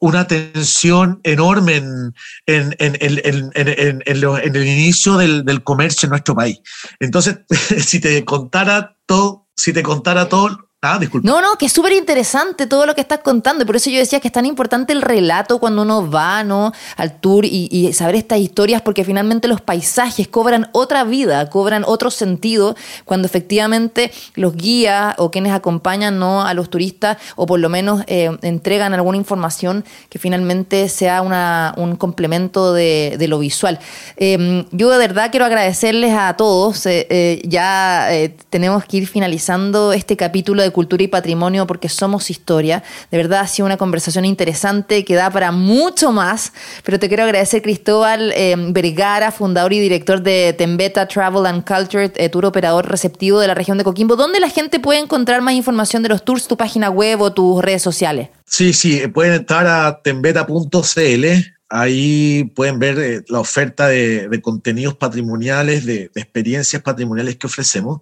una 0.00 0.26
tensión 0.26 1.20
enorme 1.22 1.76
en, 1.76 2.14
en, 2.46 2.74
en, 2.78 2.96
en 2.98 4.56
el 4.56 4.66
inicio 4.66 5.16
del, 5.16 5.44
del, 5.44 5.62
comercio 5.62 6.06
en 6.06 6.10
nuestro 6.10 6.34
país. 6.34 6.58
Entonces, 6.98 7.40
si 7.86 8.00
te 8.00 8.24
contara 8.24 8.96
todo, 9.06 9.46
si 9.54 9.72
te 9.72 9.82
contara 9.82 10.28
todo, 10.28 10.69
Ah, 10.82 10.98
no, 11.24 11.42
no, 11.42 11.56
que 11.58 11.66
es 11.66 11.72
súper 11.72 11.92
interesante 11.92 12.66
todo 12.66 12.86
lo 12.86 12.94
que 12.94 13.02
estás 13.02 13.18
contando. 13.18 13.64
Y 13.64 13.66
por 13.66 13.76
eso 13.76 13.90
yo 13.90 13.98
decía 13.98 14.18
que 14.18 14.28
es 14.28 14.32
tan 14.32 14.46
importante 14.46 14.94
el 14.94 15.02
relato 15.02 15.58
cuando 15.58 15.82
uno 15.82 16.10
va 16.10 16.42
¿no? 16.42 16.72
al 16.96 17.20
tour 17.20 17.44
y, 17.44 17.92
saber 17.92 18.14
estas 18.14 18.38
historias, 18.38 18.80
porque 18.80 19.04
finalmente 19.04 19.46
los 19.46 19.60
paisajes 19.60 20.26
cobran 20.26 20.70
otra 20.72 21.04
vida, 21.04 21.50
cobran 21.50 21.84
otro 21.86 22.10
sentido 22.10 22.76
cuando 23.04 23.26
efectivamente 23.26 24.10
los 24.36 24.56
guías 24.56 25.16
o 25.18 25.30
quienes 25.30 25.52
acompañan 25.52 26.18
¿no? 26.18 26.46
a 26.46 26.54
los 26.54 26.70
turistas 26.70 27.18
o 27.36 27.44
por 27.44 27.60
lo 27.60 27.68
menos 27.68 28.02
eh, 28.06 28.34
entregan 28.40 28.94
alguna 28.94 29.18
información 29.18 29.84
que 30.08 30.18
finalmente 30.18 30.88
sea 30.88 31.20
una, 31.20 31.74
un 31.76 31.96
complemento 31.96 32.72
de, 32.72 33.18
lo 33.28 33.38
visual. 33.38 33.78
Em, 34.16 34.64
yo 34.70 34.88
de 34.88 34.96
verdad 34.96 35.30
quiero 35.30 35.44
agradecerles 35.44 36.14
a 36.16 36.38
todos. 36.38 36.86
Eh, 36.86 37.06
eh, 37.10 37.42
ya 37.44 38.08
tenemos 38.48 38.86
que 38.86 38.96
ir 38.96 39.06
finalizando 39.06 39.92
este 39.92 40.16
capítulo 40.16 40.62
de 40.62 40.69
Cultura 40.70 41.02
y 41.02 41.08
Patrimonio 41.08 41.66
porque 41.66 41.88
somos 41.88 42.30
historia. 42.30 42.82
De 43.10 43.16
verdad 43.16 43.40
ha 43.40 43.46
sido 43.46 43.66
una 43.66 43.76
conversación 43.76 44.24
interesante 44.24 45.04
que 45.04 45.14
da 45.14 45.30
para 45.30 45.52
mucho 45.52 46.12
más, 46.12 46.52
pero 46.84 46.98
te 46.98 47.08
quiero 47.08 47.24
agradecer 47.24 47.62
Cristóbal 47.62 48.32
eh, 48.34 48.54
Vergara, 48.70 49.32
fundador 49.32 49.72
y 49.72 49.80
director 49.80 50.22
de 50.22 50.54
Tembeta 50.56 51.06
Travel 51.06 51.46
and 51.46 51.64
Culture, 51.64 52.12
eh, 52.14 52.28
tour 52.28 52.46
operador 52.46 52.88
receptivo 52.88 53.40
de 53.40 53.46
la 53.46 53.54
región 53.54 53.78
de 53.78 53.84
Coquimbo. 53.84 54.16
¿Dónde 54.16 54.40
la 54.40 54.48
gente 54.48 54.80
puede 54.80 55.00
encontrar 55.00 55.42
más 55.42 55.54
información 55.54 56.02
de 56.02 56.08
los 56.08 56.24
tours, 56.24 56.48
tu 56.48 56.56
página 56.56 56.90
web 56.90 57.20
o 57.20 57.32
tus 57.32 57.62
redes 57.62 57.82
sociales? 57.82 58.28
Sí, 58.46 58.72
sí, 58.72 59.06
pueden 59.08 59.34
entrar 59.34 59.66
a 59.66 60.00
tembeta.cl 60.02 61.59
Ahí 61.70 62.50
pueden 62.56 62.80
ver 62.80 62.98
eh, 62.98 63.24
la 63.28 63.38
oferta 63.38 63.86
de, 63.86 64.40
contenidos 64.42 64.96
patrimoniales, 64.96 65.86
de, 65.86 66.10
experiencias 66.16 66.82
patrimoniales 66.82 67.36
que 67.36 67.46
ofrecemos. 67.46 68.00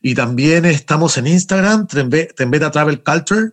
Y 0.00 0.14
también 0.14 0.64
estamos 0.64 1.18
en 1.18 1.26
Instagram, 1.26 1.88
Tembeta 2.36 2.70
Travel 2.70 3.02
Culture. 3.02 3.50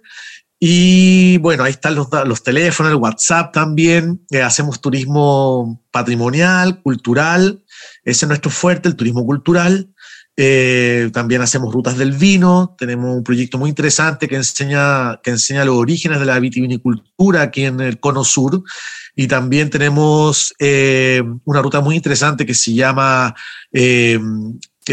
Y 0.60 1.38
bueno, 1.39 1.63
ahí 1.63 1.71
están 1.71 1.95
los, 1.95 2.08
los 2.25 2.43
teléfonos, 2.43 2.91
el 2.91 2.99
WhatsApp 2.99 3.51
también. 3.51 4.23
Eh, 4.30 4.43
hacemos 4.43 4.80
turismo 4.80 5.84
patrimonial, 5.91 6.82
cultural. 6.84 7.63
Ese 8.04 8.25
es 8.25 8.30
nuestro 8.30 8.51
fuerte, 8.51 8.88
el 8.88 8.95
turismo 8.95 9.25
cultural. 9.25 9.89
Eh, 10.37 11.11
también 11.13 11.41
hacemos 11.41 11.73
rutas 11.73 11.97
del 11.97 12.11
vino, 12.11 12.75
tenemos 12.77 13.15
un 13.15 13.23
proyecto 13.23 13.57
muy 13.57 13.69
interesante 13.69 14.27
que 14.27 14.35
enseña, 14.35 15.21
que 15.23 15.31
enseña 15.31 15.63
los 15.63 15.77
orígenes 15.77 16.19
de 16.19 16.25
la 16.25 16.39
vitivinicultura 16.39 17.41
aquí 17.41 17.63
en 17.63 17.79
el 17.79 17.99
Cono 17.99 18.23
Sur. 18.23 18.63
Y 19.15 19.27
también 19.27 19.69
tenemos 19.69 20.53
eh, 20.59 21.23
una 21.45 21.61
ruta 21.61 21.79
muy 21.79 21.95
interesante 21.95 22.45
que 22.45 22.53
se 22.53 22.73
llama, 22.73 23.33
eh, 23.71 24.19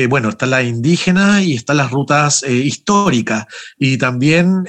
bueno, 0.08 0.28
están 0.28 0.50
las 0.50 0.62
indígenas 0.62 1.42
y 1.42 1.54
están 1.54 1.78
las 1.78 1.90
rutas 1.90 2.44
históricas. 2.44 3.46
Y 3.76 3.98
también 3.98 4.64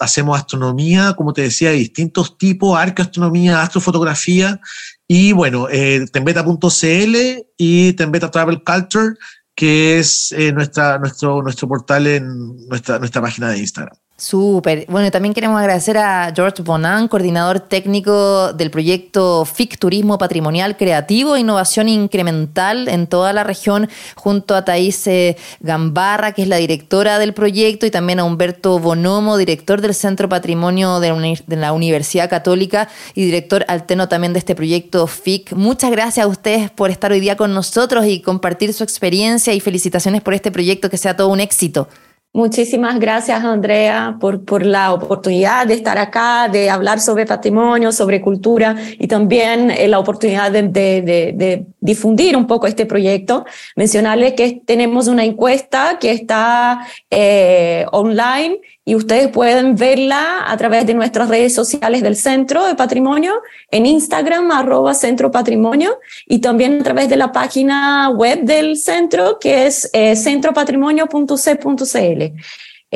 hacemos 0.00 0.36
astronomía, 0.36 1.14
como 1.16 1.32
te 1.32 1.42
decía, 1.42 1.70
de 1.70 1.76
distintos 1.76 2.36
tipos, 2.36 2.76
arqueoastronomía, 2.76 3.62
astrofotografía. 3.62 4.60
Y 5.06 5.30
bueno, 5.32 5.68
tembeta.cl 6.12 7.16
y 7.56 7.92
Tembeta 7.92 8.30
Travel 8.32 8.64
Culture 8.64 9.14
que 9.54 9.98
es 9.98 10.32
eh, 10.32 10.52
nuestra, 10.52 10.98
nuestro, 10.98 11.42
nuestro 11.42 11.68
portal 11.68 12.06
en 12.06 12.56
nuestra, 12.68 12.98
nuestra 12.98 13.22
página 13.22 13.50
de 13.50 13.58
Instagram. 13.58 13.96
Súper. 14.16 14.86
Bueno, 14.88 15.10
también 15.10 15.34
queremos 15.34 15.58
agradecer 15.58 15.98
a 15.98 16.32
George 16.32 16.62
Bonan, 16.62 17.08
coordinador 17.08 17.58
técnico 17.58 18.52
del 18.52 18.70
proyecto 18.70 19.44
FIC 19.44 19.76
Turismo 19.76 20.18
Patrimonial 20.18 20.76
Creativo 20.76 21.34
e 21.34 21.40
Innovación 21.40 21.88
Incremental 21.88 22.86
en 22.86 23.08
toda 23.08 23.32
la 23.32 23.42
región, 23.42 23.88
junto 24.14 24.54
a 24.54 24.64
Thais 24.64 25.04
eh, 25.08 25.36
Gambarra, 25.58 26.30
que 26.30 26.42
es 26.42 26.48
la 26.48 26.58
directora 26.58 27.18
del 27.18 27.34
proyecto, 27.34 27.86
y 27.86 27.90
también 27.90 28.20
a 28.20 28.24
Humberto 28.24 28.78
Bonomo, 28.78 29.36
director 29.36 29.80
del 29.80 29.94
Centro 29.94 30.28
Patrimonio 30.28 31.00
de 31.00 31.56
la 31.56 31.72
Universidad 31.72 32.30
Católica 32.30 32.88
y 33.16 33.24
director 33.24 33.64
alterno 33.66 34.06
también 34.06 34.32
de 34.32 34.38
este 34.38 34.54
proyecto 34.54 35.08
FIC. 35.08 35.54
Muchas 35.54 35.90
gracias 35.90 36.24
a 36.24 36.28
ustedes 36.28 36.70
por 36.70 36.92
estar 36.92 37.10
hoy 37.10 37.18
día 37.18 37.36
con 37.36 37.52
nosotros 37.52 38.06
y 38.06 38.20
compartir 38.20 38.74
su 38.74 38.84
experiencia 38.84 39.52
y 39.54 39.58
felicitaciones 39.58 40.22
por 40.22 40.34
este 40.34 40.52
proyecto, 40.52 40.88
que 40.88 40.98
sea 40.98 41.16
todo 41.16 41.30
un 41.30 41.40
éxito. 41.40 41.88
Muchísimas 42.36 42.98
gracias, 42.98 43.44
Andrea, 43.44 44.16
por, 44.18 44.44
por 44.44 44.66
la 44.66 44.92
oportunidad 44.92 45.68
de 45.68 45.74
estar 45.74 45.98
acá, 45.98 46.48
de 46.48 46.68
hablar 46.68 46.98
sobre 46.98 47.26
patrimonio, 47.26 47.92
sobre 47.92 48.20
cultura 48.20 48.74
y 48.98 49.06
también 49.06 49.70
eh, 49.70 49.86
la 49.86 50.00
oportunidad 50.00 50.50
de, 50.50 50.62
de, 50.62 51.02
de, 51.32 51.64
difundir 51.78 52.36
un 52.36 52.48
poco 52.48 52.66
este 52.66 52.86
proyecto. 52.86 53.44
Mencionarles 53.76 54.32
que 54.32 54.60
tenemos 54.66 55.06
una 55.06 55.24
encuesta 55.24 55.96
que 56.00 56.10
está 56.10 56.84
eh, 57.08 57.86
online 57.92 58.58
y 58.84 58.94
ustedes 58.94 59.28
pueden 59.28 59.74
verla 59.76 60.44
a 60.46 60.56
través 60.56 60.86
de 60.86 60.94
nuestras 60.94 61.28
redes 61.28 61.54
sociales 61.54 62.02
del 62.02 62.16
Centro 62.16 62.66
de 62.66 62.74
Patrimonio, 62.74 63.42
en 63.70 63.86
Instagram, 63.86 64.50
arroba 64.50 64.94
Centro 64.94 65.30
Patrimonio, 65.30 66.00
y 66.26 66.40
también 66.40 66.80
a 66.80 66.84
través 66.84 67.08
de 67.08 67.16
la 67.16 67.32
página 67.32 68.10
web 68.10 68.42
del 68.42 68.76
centro, 68.76 69.38
que 69.38 69.66
es 69.66 69.88
eh, 69.94 70.16
centropatrimonio.c.cl. 70.16 72.22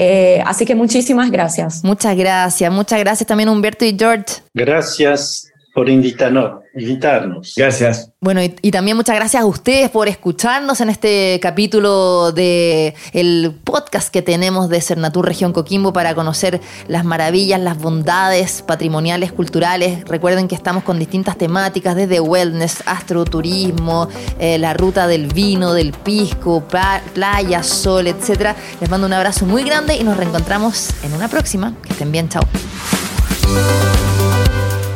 Eh, 0.01 0.41
así 0.47 0.65
que 0.67 0.75
muchísimas 0.75 1.31
gracias. 1.31 1.83
Muchas 1.83 2.17
gracias, 2.17 2.71
muchas 2.71 3.01
gracias 3.01 3.27
también 3.27 3.49
Humberto 3.49 3.85
y 3.85 3.97
George. 3.99 4.35
Gracias 4.55 5.49
por 5.75 5.89
invitarnos. 5.89 6.63
invitarnos. 6.75 7.55
Gracias. 7.57 8.11
Bueno, 8.21 8.41
y, 8.43 8.71
también 8.71 8.97
muchas 8.97 9.15
gracias 9.15 9.43
a 9.43 9.47
ustedes 9.47 9.91
por 9.91 10.09
escucharnos 10.09 10.81
en 10.81 10.91
este 10.91 11.39
capítulo 11.41 12.33
de 12.33 12.95
el 13.13 13.55
podcast 13.65 14.09
que 14.11 14.23
tenemos 14.23 14.69
de 14.69 14.81
Cernatur 14.81 15.27
Región 15.27 15.53
Coquimbo 15.53 15.93
para 15.93 16.15
conocer 16.15 16.61
las 16.89 17.05
maravillas, 17.05 17.61
las 17.61 17.79
bondades 17.79 18.63
patrimoniales, 18.63 19.33
culturales. 19.33 20.05
Recuerden 20.05 20.49
que 20.49 20.55
estamos 20.55 20.85
con 20.85 20.99
distintas 20.99 21.39
temáticas, 21.39 21.95
desde 21.95 22.21
wellness, 22.21 22.83
astroturismo, 22.87 24.09
eh, 24.39 24.59
la 24.59 24.75
ruta 24.75 25.07
del 25.07 25.27
vino, 25.29 25.75
del 25.75 25.93
pisco, 25.93 26.65
playa, 27.15 27.63
sol, 27.63 28.07
etcétera. 28.07 28.57
Les 28.81 28.91
mando 28.91 29.07
un 29.07 29.13
abrazo 29.13 29.47
muy 29.47 29.63
grande 29.63 29.97
y 29.97 30.03
nos 30.03 30.17
reencontramos 30.17 30.91
en 31.05 31.13
una 31.13 31.29
próxima. 31.29 31.75
Que 31.83 31.93
estén 31.93 32.11
bien, 32.11 32.29
chao. 32.29 32.43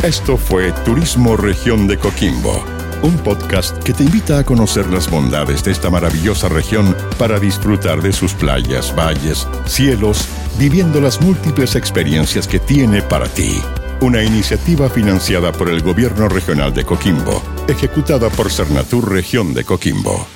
Esto 0.03 0.37
fue 0.37 0.73
Turismo 0.85 1.37
Región 1.37 1.87
de 1.87 1.97
Coquimbo, 1.97 2.65
un 3.05 3.17
podcast 3.19 3.81
que 3.85 3.93
te 3.93 4.03
invita 4.03 4.41
a 4.41 4.45
conocer 4.45 4.89
las 4.89 5.09
bondades 5.09 5.63
de 5.63 5.71
esta 5.71 5.91
maravillosa 5.91 6.49
región 6.49 6.97
para 7.21 7.39
disfrutar 7.39 8.03
de 8.03 8.13
sus 8.13 8.35
playas, 8.35 8.93
valles, 8.97 9.47
cielos, 9.65 10.27
viviendo 10.59 11.01
las 11.01 11.21
múltiples 11.21 11.77
experiencias 11.77 12.49
que 12.49 12.59
tiene 12.59 13.01
para 13.01 13.29
ti. 13.29 13.63
Una 14.01 14.25
iniciativa 14.25 14.91
financiada 14.91 15.53
por 15.53 15.69
el 15.69 15.83
Gobierno 15.83 16.29
Regional 16.29 16.75
de 16.75 16.85
Coquimbo, 16.85 17.41
ejecutada 17.69 18.29
por 18.29 18.51
Cernatur 18.51 19.09
Región 19.09 19.55
de 19.55 19.63
Coquimbo. 19.63 20.27